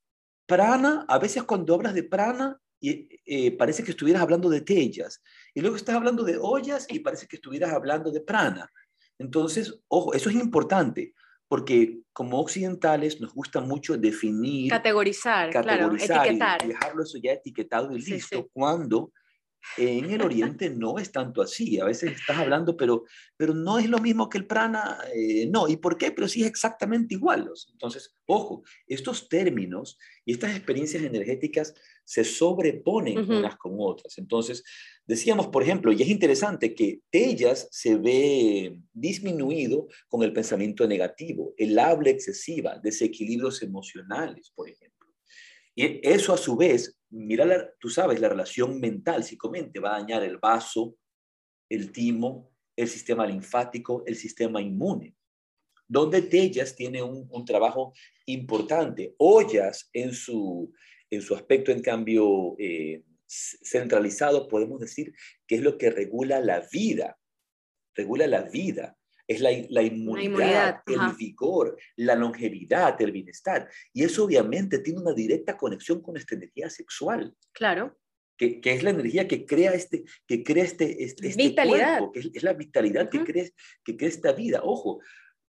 [0.46, 5.22] prana, a veces cuando hablas de prana, y eh, parece que estuvieras hablando de tellas,
[5.54, 8.70] y luego estás hablando de ollas y parece que estuvieras hablando de prana.
[9.18, 11.14] Entonces, ojo, eso es importante,
[11.48, 16.62] porque como occidentales nos gusta mucho definir, categorizar, categorizar etiquetar.
[16.62, 19.12] Y dejarlo eso ya etiquetado y listo, cuando
[19.76, 21.80] en el Oriente no es tanto así.
[21.80, 23.04] A veces estás hablando, pero,
[23.36, 24.98] pero no es lo mismo que el prana.
[25.14, 26.12] Eh, no, ¿y por qué?
[26.12, 27.50] Pero sí es exactamente igual.
[27.72, 31.74] Entonces, ojo, estos términos y estas experiencias energéticas
[32.04, 34.18] se sobreponen unas con otras.
[34.18, 34.62] Entonces,
[35.06, 41.54] decíamos, por ejemplo, y es interesante que Tellas se ve disminuido con el pensamiento negativo,
[41.56, 45.08] el habla excesiva, desequilibrios emocionales, por ejemplo.
[45.74, 50.00] Y eso a su vez, mira, tú sabes, la relación mental, si comente, va a
[50.00, 50.96] dañar el vaso,
[51.68, 55.16] el timo, el sistema linfático, el sistema inmune.
[55.86, 57.92] Donde Tellas tiene un, trabajo
[58.26, 59.14] importante.
[59.18, 60.72] Ollas en su,
[61.10, 65.14] en su aspecto, en cambio, eh, centralizado, podemos decir
[65.46, 67.18] que es lo que regula la vida,
[67.94, 68.96] regula la vida
[69.26, 73.68] es la, inmunidad, el vigor, la longevidad, el bienestar.
[73.92, 77.34] Y eso obviamente tiene una directa conexión con esta energía sexual.
[77.52, 77.96] Claro.
[78.36, 82.00] Que, es la energía que crea este, que crea este, este, este vitalidad.
[82.12, 83.44] que es, la vitalidad que, crea,
[83.84, 84.60] que crea esta vida.
[84.62, 85.00] Ojo,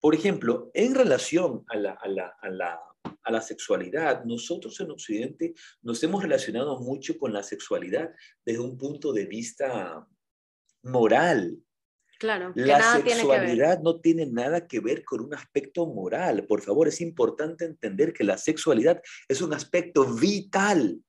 [0.01, 2.81] por ejemplo, en relación a la, a la, a la,
[3.23, 8.11] a la sexualidad, nosotros en Occidente nos hemos relacionado mucho con la sexualidad
[8.45, 10.07] desde un punto de vista
[10.83, 11.63] moral,
[12.21, 16.45] Claro, la sexualidad no tiene nada que ver con un aspecto moral.
[16.47, 21.01] Por favor, es importante entender que la sexualidad es un aspecto vital.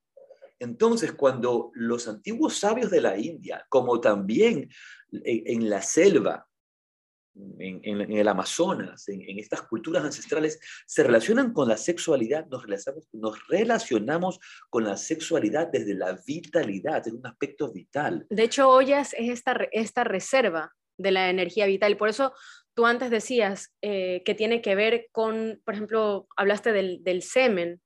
[0.57, 4.69] Entonces, cuando los antiguos sabios de la India, como también
[5.11, 6.47] en, la selva,
[7.35, 13.47] en, el Amazonas, en, estas culturas ancestrales, se relacionan con la sexualidad, nos relacionamos, nos
[13.47, 18.25] relacionamos con la sexualidad desde la vitalidad, es un aspecto vital.
[18.29, 21.97] De hecho, Ollas es esta, esta reserva de la energía vital.
[21.97, 22.33] Por eso
[22.73, 27.81] tú antes decías eh, que tiene que ver con, por ejemplo, hablaste del, semen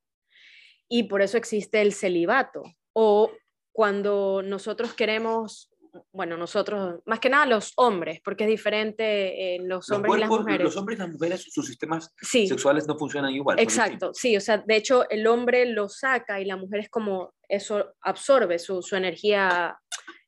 [0.88, 2.64] y por eso existe el celibato.
[2.94, 3.32] O
[3.72, 5.70] cuando nosotros queremos
[6.12, 10.30] bueno, nosotros, más que nada los hombres, porque es diferente en los, hombres y las
[10.30, 10.64] mujeres.
[10.64, 13.60] Los hombres y las mujeres, sus sistemas sexuales no funcionan igual.
[13.60, 17.34] Exacto, sí, o sea, de hecho el hombre lo saca y la mujer es como
[17.48, 19.78] eso absorbe su, su energía,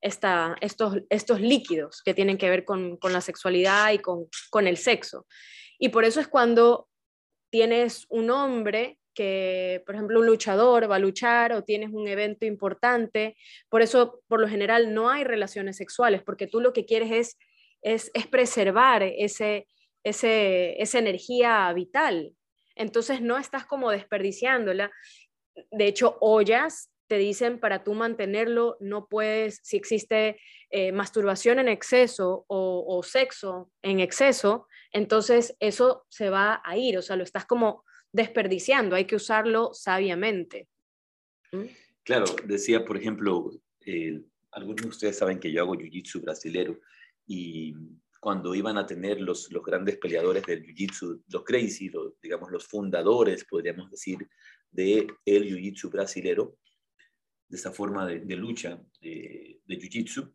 [0.01, 4.68] esta, estos, estos líquidos que tienen que ver con, con la sexualidad y con, con
[4.68, 5.26] el sexo.
[5.80, 6.88] Y por eso es cuando
[7.49, 12.45] tienes un hombre que, por ejemplo, un luchador va a luchar o tienes un evento
[12.45, 13.36] importante.
[13.68, 17.38] Por eso, por lo general, no hay relaciones sexuales, porque tú lo que quieres es,
[17.82, 19.68] es, es preservar ese,
[20.03, 22.36] ese, esa energía vital.
[22.76, 24.91] Entonces, no estás como desperdiciándola.
[25.72, 30.39] De hecho, ollas te dicen para tú mantenerlo, no puedes, si existe
[30.70, 36.97] eh, masturbación en exceso o, o, sexo en exceso, entonces eso se va a ir,
[36.97, 37.86] o sea, lo estás como
[38.18, 40.68] desperdiciando, hay que usarlo sabiamente.
[42.03, 43.51] Claro, decía, por ejemplo,
[44.51, 46.80] algunos de ustedes saben que yo hago jiu-jitsu brasilero
[47.26, 47.74] y
[48.20, 51.91] cuando iban a tener los, los grandes peleadores del jiu-jitsu, los crazy,
[52.22, 54.18] digamos los fundadores, podríamos decir,
[54.72, 56.57] de el jiu-jitsu brasilero,
[57.47, 60.34] de esa forma de, lucha de, de jiu-jitsu,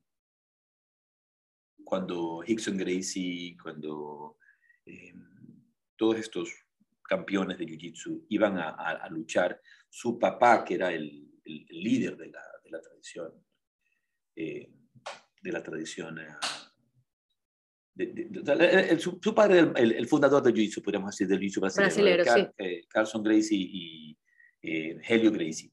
[1.85, 4.39] cuando Hickson Gracie, cuando
[4.87, 5.13] eh,
[5.97, 6.49] todos estos
[7.13, 9.61] campeones de Jiu-Jitsu iban a, luchar,
[9.91, 13.33] su papá, que era el, líder de la, de la tradición,
[14.35, 14.71] eh,
[15.43, 16.19] de la tradición,
[17.99, 22.25] eh, su, padre, el, el, fundador de Jiu-Jitsu, podríamos decir, del Jiu-Jitsu brasileño,
[22.89, 24.17] Carlson Gracie y
[24.63, 25.71] Helio Gracie.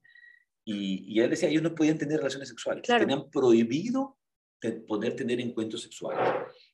[0.65, 4.17] Y, y, él decía, ellos no podían tener relaciones sexuales, tenían prohibido
[4.87, 6.27] poder tener encuentros sexuales.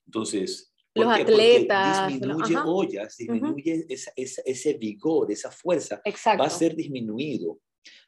[0.07, 2.08] Entonces, los atletas.
[2.08, 6.02] disminuye ollas, disminuye ese vigor, esa fuerza.
[6.39, 7.60] Va a ser disminuido.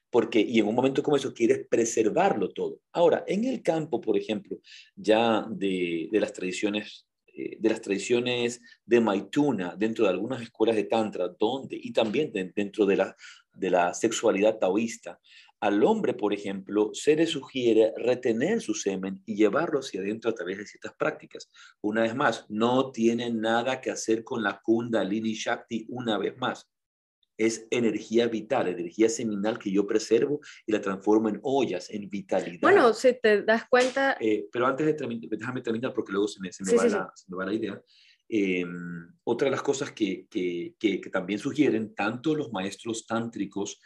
[0.09, 2.79] Porque, y en un momento como eso, quieres preservarlo todo.
[2.93, 4.57] Ahora, en el campo, por ejemplo,
[4.95, 7.07] ya de, de las tradiciones
[7.37, 12.31] eh, de las tradiciones de Maituna dentro de algunas escuelas de Tantra, donde, y también
[12.33, 13.15] dentro de la,
[13.53, 15.19] de la sexualidad taoísta,
[15.59, 20.35] al hombre, por ejemplo, se le sugiere retener su semen y llevarlo hacia adentro a
[20.35, 21.49] través de ciertas prácticas.
[21.81, 26.69] Una vez más, no tiene nada que hacer con la Kundalini Shakti una vez más.
[27.37, 32.61] Es energía vital, energía seminal que yo preservo y la transformo en ollas, en vitalidad.
[32.61, 34.17] Bueno, si te das cuenta...
[34.19, 37.53] Eh, pero antes de terminar, déjame terminar porque luego se me, se me, va, La,
[37.53, 37.81] idea.
[38.27, 43.79] Em, otra de las cosas que, que, que, que también sugieren tanto los maestros tántricos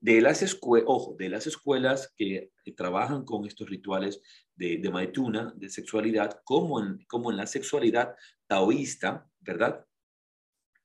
[0.00, 4.20] de las escuelas, ojo, de las escuelas que, trabajan con estos rituales
[4.54, 8.14] de, de, maituna, de sexualidad, como en, como en la sexualidad
[8.46, 9.84] taoísta, ¿verdad?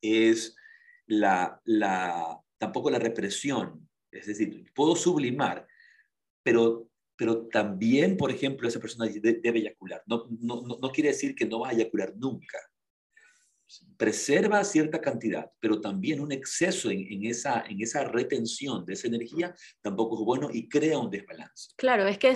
[0.02, 0.56] Es
[1.08, 5.68] la, la, tampoco la represión, es decir, puedo sublimar,
[6.44, 10.04] pero, pero también, por ejemplo, esa persona debe eyacular.
[10.06, 12.60] No, no, no quiere decir que no va a eyacular nunca,
[13.98, 19.54] preserva cierta cantidad, pero también un exceso en, esa, en esa retención de esa energía
[19.82, 21.72] tampoco es bueno y crea un desbalance.
[21.78, 22.36] Claro, es que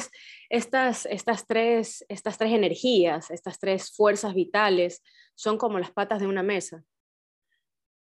[0.49, 2.05] estas tres
[2.39, 5.01] energías, estas tres fuerzas vitales
[5.35, 6.83] son como las patas de una mesa.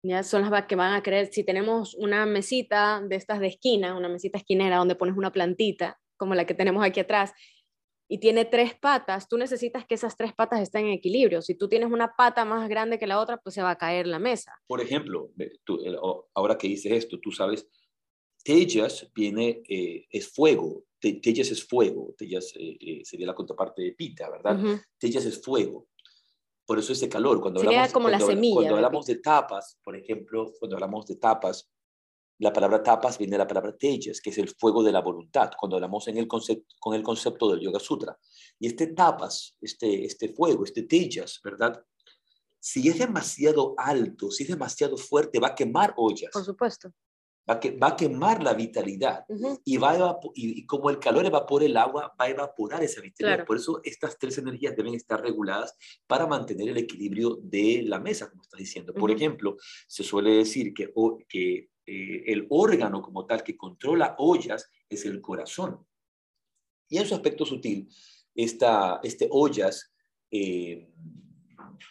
[0.04, 3.98] Ya son las que van a creer, si tenemos una mesita de estas de esquina,
[3.98, 7.34] una mesita esquinera donde pones una plantita, como la que tenemos aquí atrás,
[8.10, 11.42] y tiene tres patas, tú necesitas que esas tres patas estén en equilibrio.
[11.42, 14.08] Si tú tienes una pata más grande que la otra, pues se va a caer
[14.08, 14.54] la mesa.
[14.68, 15.32] Por ejemplo,
[15.64, 15.80] tú,
[16.34, 17.68] ahora que dices esto, tú sabes,
[18.44, 23.92] Tejas viene, eh, es fuego, Tejas es fuego, Tejas eh, eh, sería la contraparte de
[23.92, 24.64] Pita, ¿verdad?
[24.64, 25.88] Uh Tejas es fuego.
[26.66, 27.42] Por eso ese calor.
[27.42, 28.56] Cuando hablamos, como cuando, la semilla.
[28.56, 31.70] Cuando hablamos de tapas, por ejemplo, cuando hablamos de tapas,
[32.40, 35.52] la palabra tapas viene de la palabra tejas, que es el fuego de la voluntad,
[35.60, 38.18] cuando hablamos en el concepto, con el concepto del Yoga Sutra.
[38.60, 41.84] Y este tapas, este, este fuego, este tejas, ¿verdad?
[42.60, 46.32] Si es demasiado alto, si es demasiado fuerte, va a quemar ollas.
[46.32, 46.92] Por supuesto.
[47.50, 49.24] Va a, que, va a quemar la vitalidad.
[49.64, 53.46] y, va a y, como el calor evapora el agua, va a evaporar esa vitalidad.
[53.46, 55.74] Por eso estas tres energías deben estar reguladas
[56.08, 58.94] para mantener el equilibrio de la mesa, como estás diciendo.
[58.94, 59.56] Por ejemplo,
[59.88, 60.92] se suele decir que,
[61.30, 65.86] que eh, el órgano como tal que controla ollas es el corazón.
[66.90, 67.90] Y en su aspecto sutil,
[68.36, 69.94] esta, este ollas
[70.30, 70.90] eh,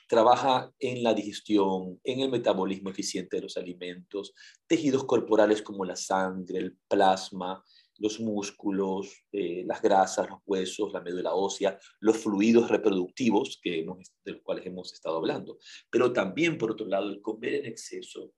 [0.09, 4.34] trabaja en la digestión, en el metabolismo eficiente de los alimentos,
[4.66, 7.64] tejidos corporales como la sangre, el plasma,
[7.99, 13.86] los músculos, eh, las grasas, los huesos, la médula ósea, los fluidos reproductivos que
[14.24, 15.59] de los cuales hemos estado hablando.
[15.90, 18.32] Pero también, por otro lado, el comer en exceso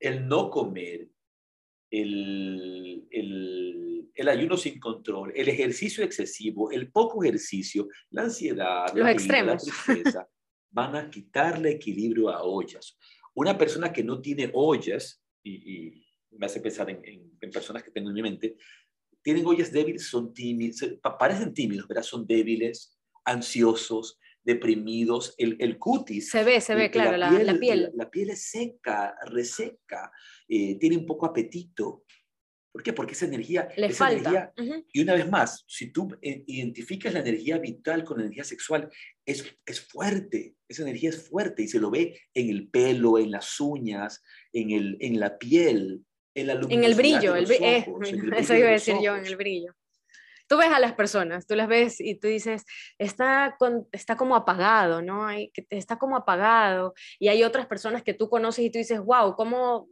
[0.00, 1.08] el no comer
[1.90, 9.04] el, el, el, ayuno sin control, el ejercicio excesivo, el poco ejercicio, la ansiedad, Los
[9.04, 9.66] la, extremos.
[9.66, 10.28] la tristeza,
[10.70, 12.98] van a quitarle equilibrio a ollas.
[13.34, 17.82] Una persona que no tiene ollas, y, y me hace pensar en, en, en, personas
[17.82, 18.56] que tengo en mi mente,
[19.22, 20.84] tienen ollas débiles, son tímidos,
[21.18, 22.02] parecen tímidos, ¿verdad?
[22.02, 24.18] Son débiles, ansiosos,
[24.48, 26.30] deprimidos, el, el cutis.
[26.30, 27.46] Se ve, se ve, claro, la piel.
[27.46, 27.82] La, piel.
[27.82, 30.10] La, la, piel es seca, reseca,
[30.48, 32.04] eh, tiene un poco apetito.
[32.72, 32.94] ¿Por qué?
[32.94, 33.68] Porque esa energía...
[33.76, 34.30] Le esa falta.
[34.30, 34.86] Energía, uh -huh.
[34.90, 38.88] Y una vez más, si tú eh, identificas la energía vital con la energía sexual,
[39.26, 43.30] es, es fuerte, esa energía es fuerte y se lo ve en el pelo, en
[43.30, 44.22] las uñas,
[44.52, 48.36] en, el, en la piel, en la En el brillo, el, ojos, eh, el brillo
[48.36, 49.74] eso iba a decir yo, en el brillo
[50.48, 52.64] tú ves a las personas, tú las ves y tú dices,
[52.98, 53.56] está,
[53.92, 55.26] está como apagado, ¿no?
[55.26, 56.94] Hay, está como apagado.
[57.18, 59.88] Y hay otras personas que tú conoces y tú dices, wow, ¿cómo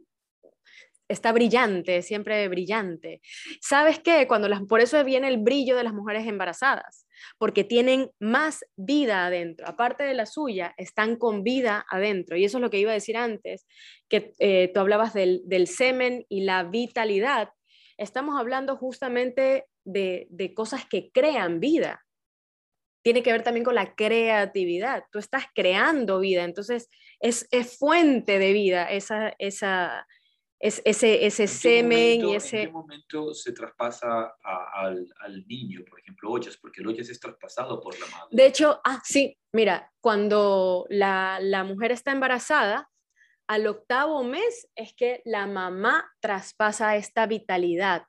[1.07, 3.21] está brillante, siempre brillante?
[3.61, 4.27] ¿Sabes qué?
[4.27, 7.05] Cuando las, por eso viene el brillo de las mujeres embarazadas,
[7.37, 9.67] porque tienen más vida adentro.
[9.67, 12.35] Aparte de la suya, están con vida adentro.
[12.37, 13.65] Y eso es lo que iba a decir antes,
[14.09, 17.49] que eh, tú hablabas del semen y la vitalidad.
[17.97, 22.05] Estamos hablando justamente de, de, cosas que crean vida.
[23.03, 25.05] Tiene que ver también con la creatividad.
[25.11, 26.89] Tú estás creando vida, entonces
[27.19, 30.05] es, es fuente de vida esa, esa,
[30.59, 32.61] es, ese, ese semen momento, y ese...
[32.61, 36.57] ¿En qué momento se traspasa a, al, al, niño, por ejemplo, ollas?
[36.57, 38.29] Porque el ollas es traspasado por la madre.
[38.31, 42.89] De hecho, ah, sí, mira, cuando la, la mujer está embarazada,
[43.47, 48.03] al octavo mes es que la mamá traspasa esta vitalidad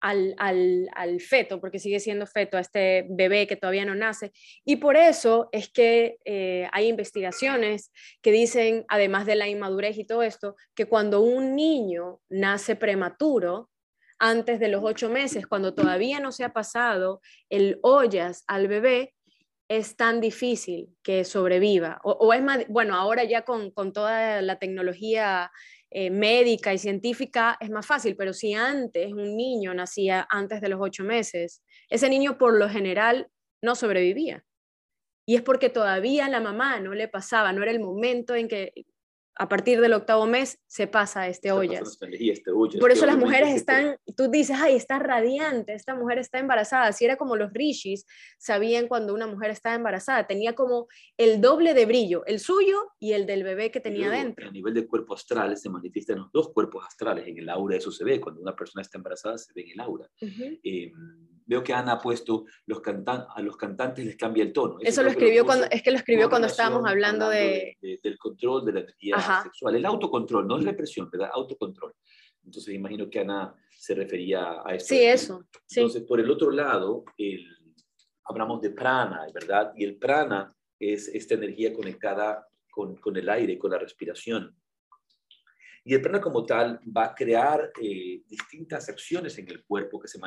[0.00, 4.32] al, al, al, feto, porque sigue siendo feto, a este bebé que todavía no nace.
[4.64, 10.04] Y por eso es que eh, hay investigaciones que dicen, además de la inmadurez y
[10.04, 13.70] todo esto, que cuando un niño nace prematuro,
[14.18, 17.20] antes de los ocho meses, cuando todavía no se ha pasado
[17.50, 19.15] el ollas al bebé,
[19.68, 22.00] es tan difícil que sobreviva.
[22.04, 25.50] O, o es más, bueno, ahora ya con, con toda la tecnología
[25.90, 30.68] eh, médica y científica es más fácil, pero si antes un niño nacía antes de
[30.68, 33.28] los ocho meses, ese niño por lo general
[33.62, 34.44] no sobrevivía.
[35.26, 38.72] Y es porque todavía la mamá no le pasaba, no era el momento en que
[39.38, 41.98] a partir del octavo mes se pasa a este ollas.
[42.00, 42.80] Este ollas.
[42.80, 46.92] Por eso las mujeres están, tú dices, ay, está radiante, esta mujer está embarazada.
[46.92, 48.06] Si era como los rishis,
[48.38, 53.12] sabían cuando una mujer estaba embarazada, tenía como el doble de brillo, el suyo y
[53.12, 54.48] el del bebé que tenía luego, dentro.
[54.48, 57.92] A nivel de cuerpo astral se manifiestan los dos cuerpos astrales, en el aura eso
[57.92, 60.08] se ve, cuando una persona está embarazada se ve en el aura.
[60.22, 60.60] Uh -huh.
[60.62, 60.92] eh,
[61.46, 64.78] veo que Ana ha puesto los cantan a los cantantes les cambia el tono.
[64.80, 67.76] Eso, Eso lo escribió lo cuando, es que lo escribió cuando estábamos hablando, hablando de...
[67.80, 68.00] De, de...
[68.02, 69.42] del control de la energía Ajá.
[69.44, 71.30] sexual, el autocontrol, no es represión, ¿verdad?
[71.32, 71.94] Autocontrol.
[72.44, 74.88] Entonces imagino que Ana se refería a esto.
[74.88, 75.44] Sí, eso.
[75.66, 75.80] Sí.
[75.80, 77.44] Entonces, por el otro lado, el,
[78.24, 79.72] hablamos de prana, ¿verdad?
[79.76, 84.54] Y el prana es esta energía conectada con, con el aire, con la respiración.
[85.88, 90.08] Y el prana como tal va a crear eh, distintas acciones en el cuerpo que
[90.08, 90.18] se,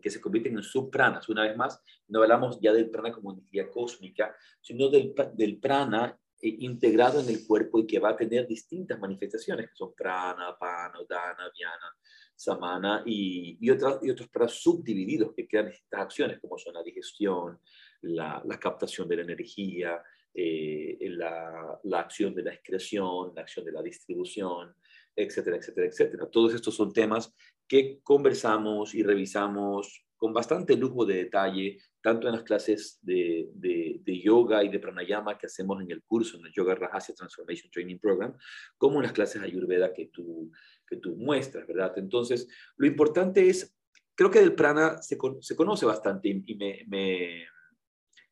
[0.00, 1.28] que, se, convierten en subpranas.
[1.28, 6.18] Una vez más, no hablamos ya del prana como energía cósmica, sino del, del prana
[6.42, 10.56] eh, integrado en el cuerpo y que va a tener distintas manifestaciones, que son prana,
[10.58, 11.96] pana, dana, viana,
[12.34, 16.82] samana y, y, otras, y otros pranas subdivididos que crean estas acciones, como son la
[16.82, 17.60] digestión,
[18.00, 20.02] la, la captación de la energía,
[20.34, 24.74] eh, la, la, acción de la excreción, la acción de la distribución,
[25.22, 26.30] etcétera, etcétera, etcétera.
[26.30, 27.34] Todos estos son temas
[27.66, 34.00] que conversamos y revisamos con bastante lujo de detalle, tanto en las clases de, de,
[34.04, 37.70] de, yoga y de pranayama que hacemos en el curso, en el Yoga Rajasya Transformation
[37.70, 38.36] Training Program,
[38.76, 40.50] como en las clases ayurveda que tú,
[40.86, 41.92] que tú muestras, ¿verdad?
[41.96, 43.76] Entonces, lo importante es,
[44.16, 47.46] creo que del prana se, se conoce bastante y, y me, me,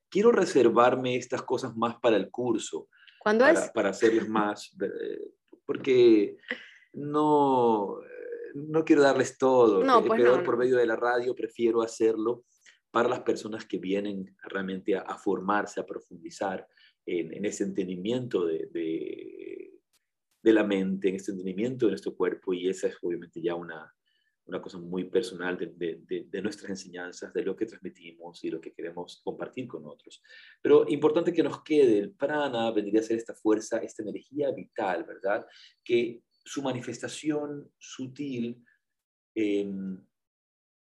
[0.09, 2.89] quiero reservarme estas cosas más para el curso.
[3.21, 3.71] ¿Cuándo para, es?
[3.71, 4.77] Para hacerles más,
[5.65, 6.37] porque
[6.97, 8.01] no,
[8.55, 12.45] no quiero darles todo, no, pues pero no, por medio de la radio prefiero hacerlo
[12.91, 16.67] para las personas que vienen realmente a, a formarse, a profundizar
[17.05, 19.73] en, en ese entendimiento de, de,
[20.43, 23.93] de, la mente, en este entendimiento de nuestro cuerpo, y esa es obviamente ya una,
[24.47, 28.61] una cosa muy personal de, de, de, nuestras enseñanzas, de lo que transmitimos y lo
[28.61, 30.23] que queremos compartir con otros.
[30.63, 35.05] Pero importante que nos quede, el prana vendría a ser esta fuerza, esta energía vital,
[35.05, 35.47] ¿verdad?
[35.85, 38.65] Que su manifestación sutil
[39.35, 39.69] eh,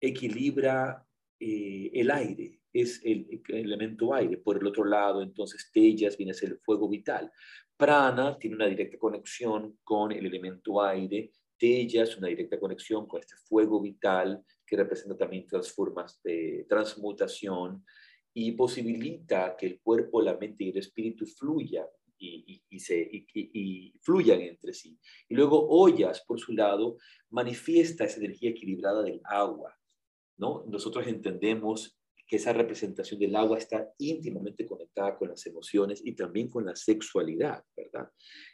[0.01, 1.05] equilibra
[1.41, 4.37] eh, el aire, es el, el, elemento aire.
[4.37, 7.31] Por el otro lado, entonces, Tellas viene a ser el fuego vital.
[7.77, 13.35] Prana tiene una directa conexión con el elemento aire, Tellas, una directa conexión con este
[13.37, 17.85] fuego vital que representa también todas formas de transmutación
[18.33, 21.87] y posibilita que el cuerpo, la mente y el espíritu fluyan
[22.21, 24.99] y, se, y, fluyan entre sí.
[25.29, 26.99] Y luego Ollas, por su lado,
[27.31, 29.77] manifiesta esa energía equilibrada del agua.
[30.37, 30.65] ¿no?
[30.69, 36.49] Nosotros entendemos que esa representación del agua está íntimamente conectada con las emociones y también
[36.49, 38.09] con la sexualidad, ¿verdad?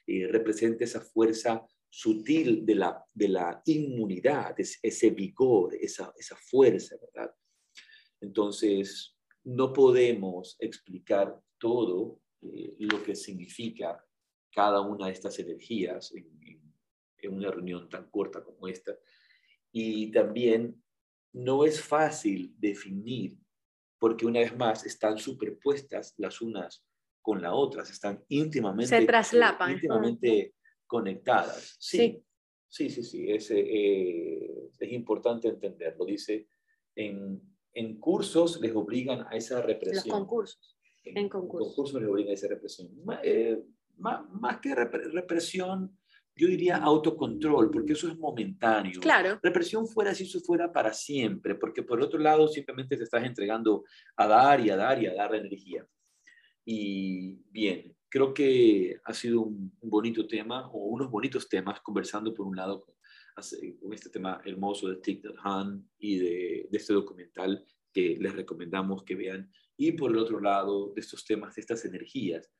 [0.06, 6.96] Eh, representa esa fuerza sutil de la, de la inmunidad, ese vigor, esa, esa fuerza,
[7.00, 7.34] ¿verdad?
[8.20, 9.14] Entonces,
[9.44, 14.04] no podemos explicar todo eh, lo que significa
[14.52, 16.72] cada una de estas energías en,
[17.18, 18.96] en una reunión tan corta como esta.
[19.72, 20.82] Y también
[21.32, 23.36] no es fácil definir
[23.98, 26.84] porque una vez más están superpuestas las unas
[27.20, 29.72] con las otras, están íntimamente, Se traslapan.
[29.72, 30.54] íntimamente
[30.86, 31.76] conectadas.
[31.80, 32.22] Sí,
[32.68, 36.04] sí, sí, sí, es, eh, es importante entenderlo.
[36.04, 36.46] Dice,
[36.94, 40.04] en, en, cursos les obligan a esa represión.
[40.06, 40.75] Los concursos.
[41.14, 41.68] En, concursos.
[41.68, 42.88] concursos les obligan a esa represión.
[43.22, 43.62] Eh,
[43.98, 45.96] más, más, que represión,
[46.34, 49.00] yo diría autocontrol, porque eso es momentáneo.
[49.00, 49.38] Claro.
[49.42, 53.84] Represión fuera si eso fuera para siempre, porque por otro lado simplemente te estás entregando
[54.16, 55.86] a dar y a dar y a dar energía.
[56.64, 62.46] Y bien, creo que ha sido un, bonito tema, o unos bonitos temas, conversando por
[62.46, 62.94] un lado con,
[63.92, 69.14] este tema hermoso de Thich Han y de, de este documental que les recomendamos que
[69.14, 72.50] vean, y por el otro lado de estos temas, de estas energías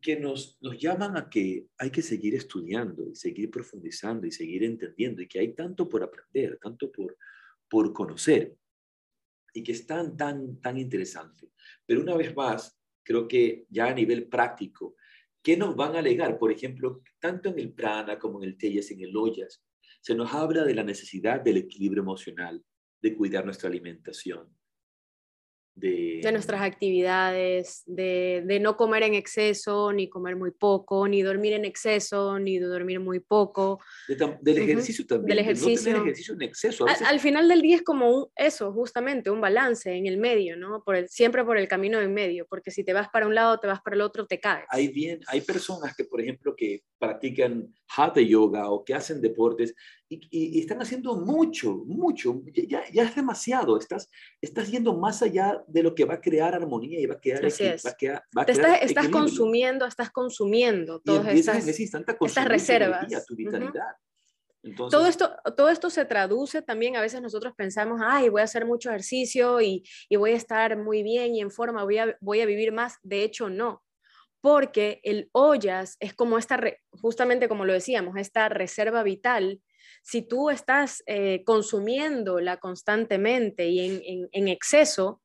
[0.00, 4.64] que nos, nos llaman a que hay que seguir estudiando y seguir profundizando y seguir
[4.64, 7.16] entendiendo y que hay tanto por aprender, tanto por,
[7.68, 8.56] por conocer
[9.52, 11.50] y que es tan, tan, tan interesante.
[11.86, 14.96] Pero una vez más, creo que ya a nivel práctico,
[15.42, 16.38] ¿qué nos van a alegar?
[16.38, 19.64] Por ejemplo, tanto en el prana como en el teyas, en el ollas,
[20.00, 22.62] se nos habla de la necesidad del equilibrio emocional,
[23.00, 24.55] de cuidar nuestra alimentación,
[25.76, 31.64] de, nuestras actividades, de, no comer en exceso, ni comer muy poco, ni dormir en
[31.64, 33.78] exceso, ni dormir muy poco.
[34.08, 35.28] del ejercicio también.
[35.28, 35.96] Del ejercicio.
[35.96, 36.86] ejercicio en exceso.
[36.86, 40.82] Al, final del día es como eso, justamente, un balance en el medio, ¿no?
[40.82, 43.58] Por el, siempre por el camino en medio, porque si te vas para un lado,
[43.60, 44.64] te vas para el otro, te caes.
[44.70, 49.74] Hay, bien, hay personas que, por ejemplo, que practican hatha yoga o que hacen deportes
[50.08, 54.08] y, están haciendo mucho, mucho, ya, ya, es demasiado, estás,
[54.40, 57.44] estás yendo más allá de lo que va a crear armonía y va a crear...
[57.44, 57.84] Así es.
[57.84, 63.06] estás, consumiendo, estás consumiendo todas estas, estas reservas.
[63.26, 63.96] tu vitalidad.
[64.76, 68.66] todo, esto, todo esto se traduce también, a veces nosotros pensamos, ay, voy a hacer
[68.66, 72.40] mucho ejercicio y, y voy a estar muy bien y en forma, voy a, voy
[72.40, 72.94] a vivir más.
[73.02, 73.82] De hecho, no
[74.42, 76.60] porque el ollas es como esta,
[76.90, 79.60] justamente como lo decíamos, esta reserva vital
[80.06, 85.20] si tú estás eh, consumiéndola constantemente y en, exceso,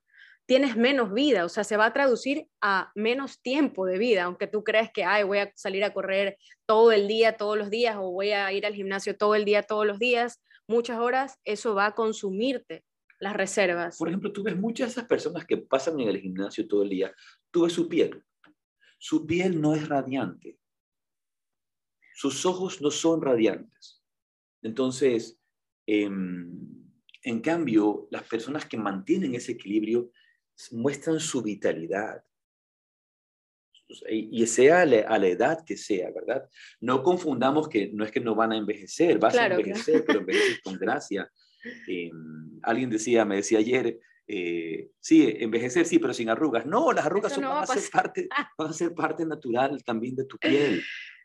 [0.51, 4.47] tienes menos vida, o sea, se va a traducir a menos tiempo de vida, aunque
[4.47, 7.95] tú crees que, ay, voy a salir a correr todo el día, todos los días,
[7.97, 11.73] o voy a ir al gimnasio todo el día, todos los días, muchas horas, eso
[11.73, 12.83] va a consumirte
[13.17, 13.97] las reservas.
[13.97, 16.89] Por ejemplo, tú ves muchas de esas personas que pasan en el gimnasio todo el
[16.89, 17.15] día,
[17.49, 18.21] tú ves su piel.
[18.99, 20.59] Su piel no es radiante.
[22.13, 24.03] Sus ojos no son radiantes.
[24.61, 25.39] Entonces,
[25.85, 26.91] em,
[27.23, 30.11] en cambio, las personas que mantienen ese equilibrio
[30.71, 32.23] muestran su vitalidad.
[34.09, 36.49] Y sea a la, edad que sea, ¿verdad?
[36.79, 40.61] No confundamos que no es que no van a envejecer, vas a envejecer, pero envejeces
[40.63, 41.29] con gracia.
[41.87, 46.65] Em, alguien decía, me decía ayer, eh, sí, envejecer sí, pero sin arrugas.
[46.65, 50.23] No, las arrugas son, van, a ser parte, van a ser parte natural también de
[50.23, 50.81] tu piel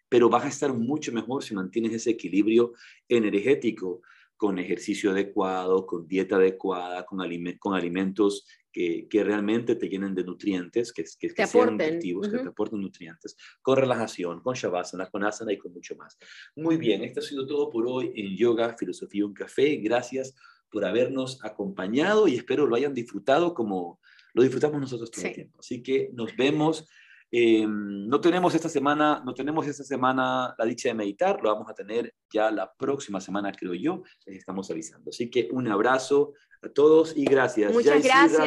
[0.08, 2.72] pero vas a estar mucho mejor si mantienes ese equilibrio
[3.08, 4.02] energético
[4.36, 7.18] con ejercicio adecuado, con dieta adecuada, con,
[7.58, 8.46] con alimentos
[8.76, 12.78] que, que, realmente te llenen de nutrientes, que, que, que sean nutritivos, que te aporten
[12.78, 16.18] nutrientes, con relajación, con shavasana, con asana y con mucho más.
[16.54, 19.76] Muy bien, esto ha sido todo por hoy en Yoga, Filosofía y un Café.
[19.76, 20.34] Gracias
[20.70, 23.98] por habernos acompañado y espero lo hayan disfrutado como
[24.34, 25.58] lo disfrutamos nosotros todo el tiempo.
[25.58, 26.86] Así que nos vemos
[27.30, 31.68] eh, no tenemos esta semana, no tenemos esta semana la dicha de meditar, lo vamos
[31.68, 35.10] a tener ya la próxima semana, creo yo, les estamos avisando.
[35.10, 37.72] Así que un abrazo a todos y gracias.
[37.72, 38.44] Muchas gracias.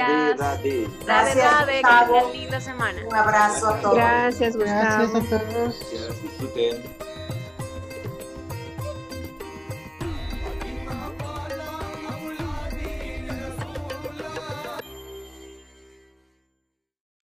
[1.06, 3.06] gracias, linda semana.
[3.06, 3.96] Un abrazo a todos.
[3.96, 5.12] Gracias, Gustavo.
[5.14, 5.80] Gracias a todos.
[6.22, 7.09] disfruten.